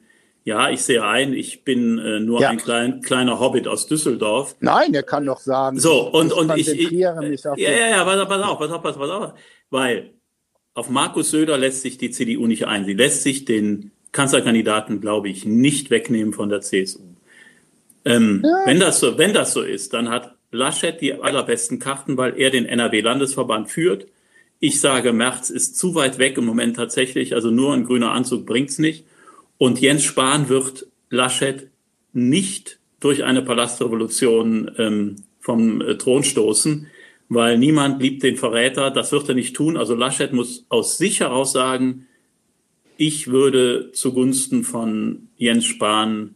ja, 0.45 0.69
ich 0.69 0.81
sehe 0.81 1.03
ein, 1.03 1.33
ich 1.33 1.63
bin 1.63 1.97
äh, 1.99 2.19
nur 2.19 2.41
ja. 2.41 2.49
ein 2.49 2.57
klein, 2.57 3.01
kleiner 3.01 3.39
Hobbit 3.39 3.67
aus 3.67 3.87
Düsseldorf. 3.87 4.55
Nein, 4.59 4.93
er 4.93 5.03
kann 5.03 5.25
doch 5.25 5.39
sagen, 5.39 5.79
so, 5.79 6.09
und, 6.11 6.33
und 6.33 6.57
ich, 6.57 6.67
ich, 6.67 6.91
mich 6.91 7.47
auf 7.47 7.57
ja, 7.57 7.71
ja, 7.71 7.89
ja, 7.89 8.03
pass 8.03 8.19
auf, 8.19 8.27
pass 8.27 8.41
auf, 8.41 8.59
pass 8.59 8.71
auf, 8.71 8.97
pass 8.99 9.09
auf, 9.09 9.33
weil 9.69 10.11
auf 10.73 10.89
Markus 10.89 11.31
Söder 11.31 11.57
lässt 11.57 11.81
sich 11.81 11.97
die 11.97 12.11
CDU 12.11 12.47
nicht 12.47 12.67
ein. 12.67 12.85
Sie 12.85 12.93
lässt 12.93 13.23
sich 13.23 13.45
den 13.45 13.91
Kanzlerkandidaten, 14.11 15.01
glaube 15.01 15.29
ich, 15.29 15.45
nicht 15.45 15.91
wegnehmen 15.91 16.33
von 16.33 16.49
der 16.49 16.61
CSU. 16.61 17.01
Ähm, 18.05 18.41
ja. 18.43 18.63
wenn, 18.65 18.79
das 18.79 18.99
so, 18.99 19.17
wenn 19.17 19.33
das 19.33 19.53
so 19.53 19.61
ist, 19.61 19.93
dann 19.93 20.09
hat 20.09 20.35
Laschet 20.51 20.99
die 20.99 21.13
allerbesten 21.13 21.79
Karten, 21.79 22.17
weil 22.17 22.37
er 22.37 22.49
den 22.49 22.65
NRW-Landesverband 22.65 23.69
führt. 23.69 24.07
Ich 24.59 24.81
sage, 24.81 25.13
Merz 25.13 25.49
ist 25.49 25.77
zu 25.77 25.95
weit 25.95 26.19
weg 26.19 26.37
im 26.37 26.45
Moment 26.45 26.75
tatsächlich, 26.75 27.33
also 27.33 27.49
nur 27.49 27.73
ein 27.73 27.85
grüner 27.85 28.11
Anzug 28.11 28.45
bringt's 28.45 28.77
nicht. 28.77 29.05
Und 29.57 29.79
Jens 29.79 30.03
Spahn 30.03 30.49
wird 30.49 30.87
Laschet 31.09 31.69
nicht 32.11 32.79
durch 32.99 33.23
eine 33.23 33.41
Palastrevolution 33.41 34.71
ähm, 34.77 35.15
vom 35.39 35.81
äh, 35.81 35.97
Thron 35.97 36.23
stoßen 36.23 36.87
weil 37.33 37.57
niemand 37.57 38.01
liebt 38.01 38.23
den 38.23 38.37
Verräter. 38.37 38.91
Das 38.91 39.11
wird 39.11 39.29
er 39.29 39.35
nicht 39.35 39.55
tun. 39.55 39.77
Also 39.77 39.95
Laschet 39.95 40.33
muss 40.33 40.65
aus 40.69 40.97
sich 40.97 41.19
heraus 41.19 41.51
sagen, 41.51 42.07
ich 42.97 43.27
würde 43.27 43.91
zugunsten 43.91 44.63
von 44.63 45.29
Jens 45.37 45.65
Spahn 45.65 46.35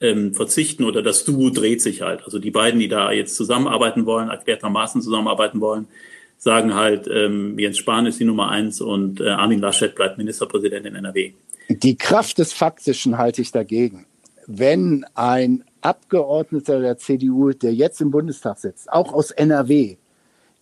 ähm, 0.00 0.34
verzichten 0.34 0.84
oder 0.84 1.02
das 1.02 1.24
Duo 1.24 1.50
dreht 1.50 1.82
sich 1.82 2.02
halt. 2.02 2.24
Also 2.24 2.38
die 2.38 2.52
beiden, 2.52 2.78
die 2.78 2.88
da 2.88 3.10
jetzt 3.10 3.34
zusammenarbeiten 3.34 4.06
wollen, 4.06 4.28
erklärtermaßen 4.28 5.02
zusammenarbeiten 5.02 5.60
wollen, 5.60 5.88
sagen 6.36 6.74
halt, 6.74 7.08
ähm, 7.12 7.58
Jens 7.58 7.78
Spahn 7.78 8.06
ist 8.06 8.20
die 8.20 8.24
Nummer 8.24 8.48
eins 8.48 8.80
und 8.80 9.20
äh, 9.20 9.28
Armin 9.28 9.60
Laschet 9.60 9.94
bleibt 9.94 10.18
Ministerpräsident 10.18 10.86
in 10.86 10.94
NRW. 10.94 11.32
Die 11.68 11.96
Kraft 11.96 12.38
des 12.38 12.54
Faktischen 12.54 13.18
halte 13.18 13.42
ich 13.42 13.52
dagegen. 13.52 14.06
Wenn 14.46 15.04
ein 15.14 15.64
Abgeordneter 15.82 16.80
der 16.80 16.96
CDU, 16.96 17.50
der 17.50 17.74
jetzt 17.74 18.00
im 18.00 18.10
Bundestag 18.10 18.58
sitzt, 18.58 18.90
auch 18.90 19.12
aus 19.12 19.30
NRW, 19.30 19.96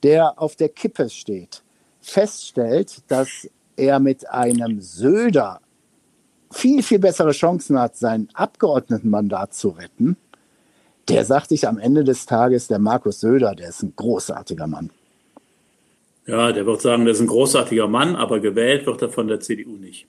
der 0.03 0.40
auf 0.40 0.57
der 0.57 0.69
Kippe 0.69 1.09
steht, 1.09 1.62
feststellt, 2.01 3.03
dass 3.07 3.49
er 3.77 4.01
mit 4.01 4.29
einem 4.29 4.81
Söder 4.81 5.61
viel, 6.51 6.83
viel 6.83 6.99
bessere 6.99 7.31
Chancen 7.31 7.79
hat, 7.79 7.97
sein 7.97 8.29
Abgeordnetenmandat 8.35 9.55
zu 9.55 9.69
retten, 9.69 10.16
der 11.09 11.25
sagt 11.25 11.51
sich 11.51 11.69
am 11.69 11.79
Ende 11.79 12.03
des 12.03 12.27
Tages, 12.27 12.66
der 12.66 12.81
Markus 12.81 13.21
Söder, 13.21 13.55
der 13.55 13.69
ist 13.69 13.83
ein 13.83 13.92
großartiger 13.95 14.66
Mann. 14.66 14.90
Ja, 16.27 16.51
der 16.51 16.66
wird 16.66 16.81
sagen, 16.81 17.05
das 17.05 17.19
ist 17.19 17.23
ein 17.23 17.29
großartiger 17.29 17.87
Mann, 17.87 18.16
aber 18.16 18.40
gewählt 18.40 18.87
wird 18.87 19.03
er 19.03 19.11
von 19.11 19.29
der 19.29 19.38
CDU 19.38 19.77
nicht. 19.77 20.09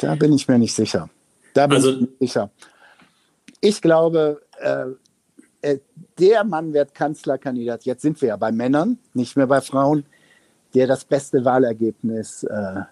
Da 0.00 0.14
bin 0.14 0.32
ich 0.32 0.48
mir 0.48 0.58
nicht 0.58 0.74
sicher. 0.74 1.08
Da 1.54 1.66
bin 1.66 1.76
also, 1.76 1.90
ich 1.90 2.00
nicht 2.00 2.18
sicher. 2.20 2.50
Ich 3.60 3.80
glaube, 3.80 4.40
äh, 4.60 4.86
äh, 5.62 5.78
der 6.18 6.44
Mann 6.44 6.72
wird 6.72 6.94
Kanzlerkandidat. 6.94 7.84
Jetzt 7.84 8.02
sind 8.02 8.20
wir 8.20 8.28
ja 8.28 8.36
bei 8.36 8.52
Männern, 8.52 8.98
nicht 9.14 9.36
mehr 9.36 9.46
bei 9.46 9.60
Frauen, 9.60 10.04
der 10.74 10.86
das 10.86 11.04
beste 11.04 11.44
Wahlergebnis 11.44 12.44
äh, 12.44 12.82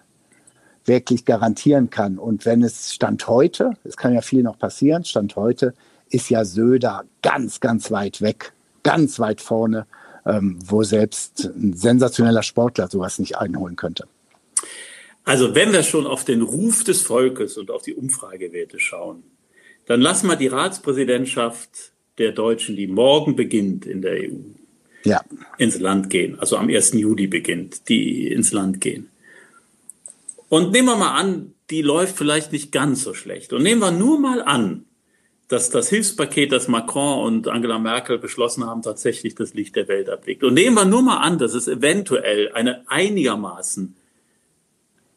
wirklich 0.85 1.25
garantieren 1.25 1.89
kann. 1.89 2.17
Und 2.17 2.45
wenn 2.45 2.63
es 2.63 2.93
Stand 2.93 3.27
heute, 3.27 3.71
es 3.83 3.97
kann 3.97 4.13
ja 4.13 4.21
viel 4.21 4.43
noch 4.43 4.57
passieren, 4.57 5.03
Stand 5.05 5.35
heute 5.35 5.73
ist 6.09 6.29
ja 6.29 6.43
Söder 6.43 7.03
ganz, 7.21 7.59
ganz 7.59 7.91
weit 7.91 8.21
weg, 8.21 8.53
ganz 8.83 9.19
weit 9.19 9.41
vorne, 9.41 9.85
ähm, 10.25 10.57
wo 10.65 10.83
selbst 10.83 11.45
ein 11.45 11.73
sensationeller 11.73 12.43
Sportler 12.43 12.87
sowas 12.89 13.19
nicht 13.19 13.37
einholen 13.37 13.75
könnte. 13.75 14.07
Also 15.29 15.53
wenn 15.53 15.71
wir 15.71 15.83
schon 15.83 16.07
auf 16.07 16.25
den 16.25 16.41
Ruf 16.41 16.83
des 16.83 17.03
Volkes 17.03 17.59
und 17.59 17.69
auf 17.69 17.83
die 17.83 17.93
Umfragewerte 17.93 18.79
schauen, 18.79 19.21
dann 19.85 20.01
lassen 20.01 20.25
wir 20.25 20.35
die 20.35 20.47
Ratspräsidentschaft 20.47 21.91
der 22.17 22.31
Deutschen, 22.31 22.75
die 22.75 22.87
morgen 22.87 23.35
beginnt 23.35 23.85
in 23.85 24.01
der 24.01 24.13
EU, 24.13 24.39
ja. 25.03 25.21
ins 25.59 25.79
Land 25.79 26.09
gehen. 26.09 26.39
Also 26.39 26.57
am 26.57 26.67
1. 26.67 26.93
Juli 26.93 27.27
beginnt, 27.27 27.89
die 27.89 28.31
ins 28.31 28.53
Land 28.53 28.81
gehen. 28.81 29.11
Und 30.47 30.71
nehmen 30.71 30.87
wir 30.87 30.95
mal 30.95 31.15
an, 31.15 31.53
die 31.69 31.83
läuft 31.83 32.17
vielleicht 32.17 32.51
nicht 32.51 32.71
ganz 32.71 33.03
so 33.03 33.13
schlecht. 33.13 33.53
Und 33.53 33.61
nehmen 33.61 33.81
wir 33.81 33.91
nur 33.91 34.19
mal 34.19 34.41
an, 34.41 34.85
dass 35.47 35.69
das 35.69 35.89
Hilfspaket, 35.89 36.51
das 36.51 36.67
Macron 36.67 37.23
und 37.23 37.47
Angela 37.47 37.77
Merkel 37.77 38.17
beschlossen 38.17 38.65
haben, 38.65 38.81
tatsächlich 38.81 39.35
das 39.35 39.53
Licht 39.53 39.75
der 39.75 39.87
Welt 39.89 40.07
erblickt. 40.07 40.43
Und 40.43 40.55
nehmen 40.55 40.75
wir 40.75 40.85
nur 40.85 41.03
mal 41.03 41.17
an, 41.17 41.37
dass 41.37 41.53
es 41.53 41.67
eventuell 41.67 42.51
eine 42.51 42.89
einigermaßen 42.89 43.95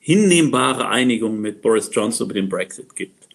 hinnehmbare 0.03 0.89
Einigung 0.89 1.41
mit 1.41 1.63
Boris 1.63 1.89
Johnson 1.93 2.27
über 2.27 2.35
den 2.35 2.49
Brexit 2.49 2.97
gibt. 2.97 3.29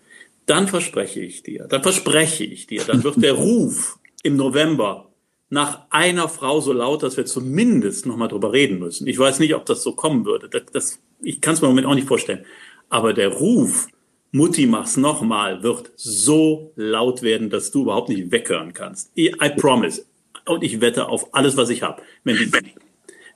Dann 0.45 0.67
verspreche 0.67 1.21
ich 1.21 1.41
dir, 1.41 1.65
dann 1.69 1.81
verspreche 1.81 2.43
ich 2.43 2.67
dir, 2.67 2.83
dann 2.83 3.03
wird 3.03 3.21
der 3.23 3.33
Ruf 3.45 3.97
im 4.21 4.35
November 4.35 5.09
nach 5.49 5.83
einer 5.91 6.27
Frau 6.27 6.59
so 6.59 6.73
laut, 6.73 7.03
dass 7.03 7.15
wir 7.15 7.25
zumindest 7.25 8.05
noch 8.05 8.17
mal 8.17 8.27
drüber 8.27 8.51
reden 8.51 8.79
müssen. 8.79 9.07
Ich 9.07 9.17
weiß 9.17 9.39
nicht, 9.39 9.55
ob 9.55 9.65
das 9.65 9.81
so 9.81 9.93
kommen 9.93 10.25
würde. 10.25 10.49
Das, 10.49 10.63
das, 10.73 10.99
ich 11.21 11.39
kann 11.39 11.53
es 11.53 11.61
mir 11.61 11.67
im 11.67 11.71
Moment 11.71 11.87
auch 11.87 11.95
nicht 11.95 12.07
vorstellen. 12.07 12.45
Aber 12.89 13.13
der 13.13 13.29
Ruf, 13.29 13.87
Mutti, 14.31 14.67
mach's 14.67 14.97
noch 14.97 15.21
mal, 15.21 15.63
wird 15.63 15.91
so 15.95 16.73
laut 16.75 17.21
werden, 17.21 17.49
dass 17.49 17.71
du 17.71 17.83
überhaupt 17.83 18.09
nicht 18.09 18.29
weghören 18.29 18.73
kannst. 18.73 19.17
I, 19.17 19.33
I 19.41 19.49
promise. 19.55 20.05
Und 20.45 20.65
ich 20.65 20.81
wette 20.81 21.07
auf 21.07 21.33
alles, 21.33 21.55
was 21.55 21.69
ich 21.69 21.81
habe. 21.81 22.01
Wenn 22.25 22.35
die, 22.35 22.51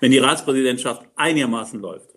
wenn 0.02 0.12
die 0.12 0.18
Ratspräsidentschaft 0.18 1.04
einigermaßen 1.16 1.80
läuft. 1.80 2.11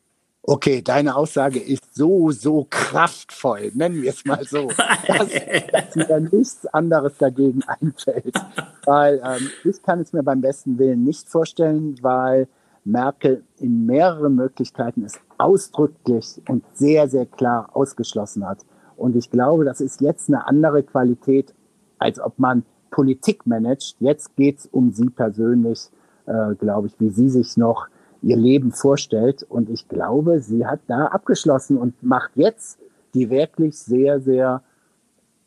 Okay, 0.46 0.83
deine 0.83 1.16
Aussage 1.16 1.59
ist 1.59 1.94
so, 1.94 2.30
so 2.30 2.66
kraftvoll, 2.68 3.70
nennen 3.72 4.02
wir 4.02 4.11
es 4.11 4.26
mal 4.26 4.44
so, 4.44 4.68
dass, 5.07 5.30
dass 5.72 5.96
mir 6.09 6.20
nichts 6.20 6.66
anderes 6.66 7.16
dagegen 7.16 7.62
einfällt. 7.62 8.37
Weil 8.85 9.22
ähm, 9.24 9.48
ich 9.64 9.83
kann 9.83 10.00
es 10.00 10.12
mir 10.12 10.22
beim 10.22 10.42
besten 10.42 10.78
Willen 10.78 11.02
nicht 11.02 11.30
vorstellen, 11.30 11.96
weil 12.02 12.46
Merkel 12.85 13.42
in 13.59 13.87
mehreren 13.87 14.35
Möglichkeiten 14.35 15.04
es 15.04 15.18
ausdrücklich 15.38 16.42
und 16.46 16.62
sehr, 16.74 17.09
sehr 17.09 17.24
klar 17.24 17.70
ausgeschlossen 17.72 18.46
hat. 18.46 18.59
Und 18.98 19.16
ich 19.16 19.30
glaube, 19.30 19.64
das 19.64 19.80
ist 19.80 20.02
jetzt 20.02 20.28
eine 20.28 20.46
andere 20.46 20.83
Qualität, 20.83 21.54
als 21.98 22.20
ob 22.20 22.38
man 22.38 22.66
Politik 22.90 23.46
managt. 23.46 23.96
Jetzt 23.98 24.37
geht 24.37 24.59
es 24.59 24.66
um 24.66 24.92
sie 24.92 25.09
persönlich, 25.09 25.88
äh, 26.26 26.54
glaube 26.54 26.88
ich, 26.88 27.00
wie 27.00 27.09
sie 27.09 27.30
sich 27.30 27.57
noch 27.57 27.88
ihr 28.25 28.37
Leben 28.37 28.73
vorstellt. 28.73 29.45
Und 29.49 29.71
ich 29.71 29.89
glaube, 29.89 30.41
sie 30.41 30.67
hat 30.67 30.81
da 30.87 31.07
abgeschlossen 31.07 31.77
und 31.77 32.03
macht 32.03 32.31
jetzt 32.35 32.79
die 33.15 33.31
wirklich 33.31 33.79
sehr, 33.79 34.21
sehr 34.21 34.63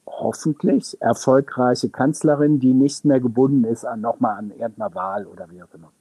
hoffentlich 0.05 0.95
erfolgreiche 1.01 1.89
Kanzlerin, 1.89 2.59
die 2.59 2.73
nicht 2.73 3.03
mehr 3.03 3.19
gebunden 3.19 3.65
ist 3.65 3.83
an 3.83 4.01
nochmal 4.01 4.37
an 4.37 4.51
irgendeiner 4.51 4.95
Wahl 4.95 5.27
oder 5.27 5.47
wie 5.51 5.61
auch 5.61 5.73
immer. 5.73 5.91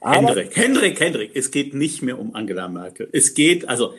Aber 0.00 0.14
Hendrik, 0.14 0.56
Hendrik, 0.56 1.00
Hendrik, 1.00 1.30
es 1.34 1.50
geht 1.50 1.74
nicht 1.74 2.02
mehr 2.02 2.18
um 2.18 2.34
Angela 2.34 2.68
Merkel. 2.68 3.08
Es 3.12 3.34
geht, 3.34 3.68
also, 3.68 3.94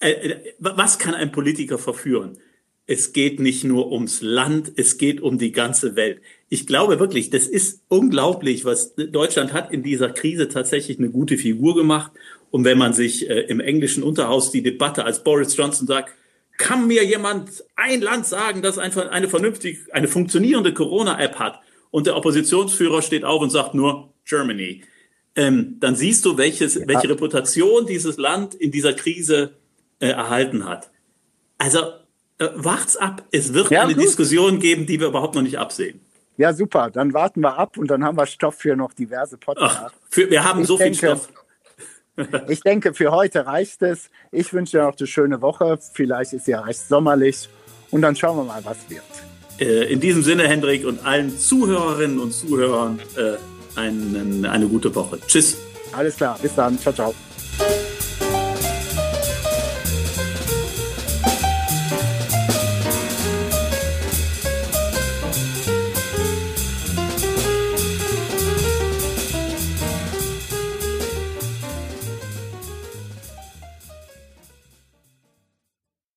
äh, 0.00 0.10
äh 0.10 0.54
was 0.58 0.98
kann 0.98 1.14
ein 1.14 1.32
Politiker 1.32 1.78
verführen? 1.78 2.38
Es 2.86 3.12
geht 3.12 3.40
nicht 3.40 3.64
nur 3.64 3.90
ums 3.90 4.22
Land, 4.22 4.72
es 4.76 4.96
geht 4.96 5.20
um 5.20 5.38
die 5.38 5.50
ganze 5.50 5.96
Welt. 5.96 6.20
Ich 6.48 6.66
glaube 6.66 7.00
wirklich, 7.00 7.30
das 7.30 7.46
ist 7.46 7.82
unglaublich, 7.88 8.64
was 8.64 8.94
Deutschland 8.94 9.52
hat 9.52 9.72
in 9.72 9.82
dieser 9.82 10.10
Krise 10.10 10.48
tatsächlich 10.48 10.98
eine 10.98 11.10
gute 11.10 11.36
Figur 11.36 11.74
gemacht. 11.74 12.12
Und 12.50 12.64
wenn 12.64 12.78
man 12.78 12.92
sich 12.92 13.28
äh, 13.28 13.40
im 13.40 13.58
englischen 13.58 14.04
Unterhaus 14.04 14.52
die 14.52 14.62
Debatte, 14.62 15.04
als 15.04 15.24
Boris 15.24 15.56
Johnson 15.56 15.88
sagt, 15.88 16.14
kann 16.58 16.86
mir 16.86 17.04
jemand 17.04 17.64
ein 17.74 18.00
Land 18.00 18.26
sagen, 18.26 18.62
das 18.62 18.78
einfach 18.78 19.10
eine 19.10 19.28
vernünftig, 19.28 19.78
eine 19.92 20.08
funktionierende 20.08 20.72
Corona-App 20.72 21.38
hat 21.38 21.60
und 21.90 22.06
der 22.06 22.16
Oppositionsführer 22.16 23.02
steht 23.02 23.24
auf 23.24 23.42
und 23.42 23.50
sagt 23.50 23.74
nur 23.74 24.14
Germany, 24.24 24.82
ähm, 25.34 25.76
dann 25.80 25.96
siehst 25.96 26.24
du, 26.24 26.38
welches, 26.38 26.86
welche 26.86 27.10
Reputation 27.10 27.84
dieses 27.84 28.16
Land 28.16 28.54
in 28.54 28.70
dieser 28.70 28.94
Krise 28.94 29.56
äh, 29.98 30.08
erhalten 30.08 30.64
hat. 30.64 30.90
Also 31.58 31.80
äh, 32.38 32.48
wart's 32.54 32.96
ab. 32.96 33.24
Es 33.30 33.52
wird 33.52 33.70
ja, 33.70 33.82
eine 33.82 33.94
gut. 33.94 34.04
Diskussion 34.04 34.60
geben, 34.60 34.86
die 34.86 35.00
wir 35.00 35.08
überhaupt 35.08 35.34
noch 35.34 35.42
nicht 35.42 35.58
absehen. 35.58 36.00
Ja, 36.36 36.52
super. 36.52 36.90
Dann 36.90 37.14
warten 37.14 37.40
wir 37.40 37.56
ab 37.56 37.78
und 37.78 37.90
dann 37.90 38.04
haben 38.04 38.18
wir 38.18 38.26
Stoff 38.26 38.56
für 38.56 38.76
noch 38.76 38.92
diverse 38.92 39.38
Podcasts. 39.38 39.96
Wir 40.10 40.44
haben 40.44 40.62
ich 40.62 40.66
so 40.66 40.76
denke, 40.76 40.98
viel 40.98 41.16
Stoff. 41.16 41.28
ich 42.48 42.60
denke, 42.60 42.94
für 42.94 43.10
heute 43.10 43.46
reicht 43.46 43.82
es. 43.82 44.10
Ich 44.32 44.52
wünsche 44.52 44.78
dir 44.78 44.84
noch 44.84 44.98
eine 44.98 45.06
schöne 45.06 45.40
Woche. 45.40 45.78
Vielleicht 45.92 46.32
ist 46.34 46.46
ja 46.46 46.60
recht 46.60 46.86
sommerlich. 46.88 47.48
Und 47.90 48.02
dann 48.02 48.16
schauen 48.16 48.36
wir 48.36 48.44
mal, 48.44 48.64
was 48.64 48.78
wird. 48.90 49.02
Äh, 49.58 49.90
in 49.92 50.00
diesem 50.00 50.22
Sinne, 50.22 50.46
Hendrik, 50.46 50.86
und 50.86 51.04
allen 51.06 51.36
Zuhörerinnen 51.36 52.18
und 52.18 52.32
Zuhörern 52.32 53.00
äh, 53.16 53.36
einen, 53.78 54.44
eine 54.44 54.66
gute 54.66 54.94
Woche. 54.94 55.18
Tschüss. 55.26 55.56
Alles 55.92 56.16
klar. 56.16 56.38
Bis 56.42 56.54
dann. 56.54 56.78
Ciao, 56.78 56.92
ciao. 56.92 57.14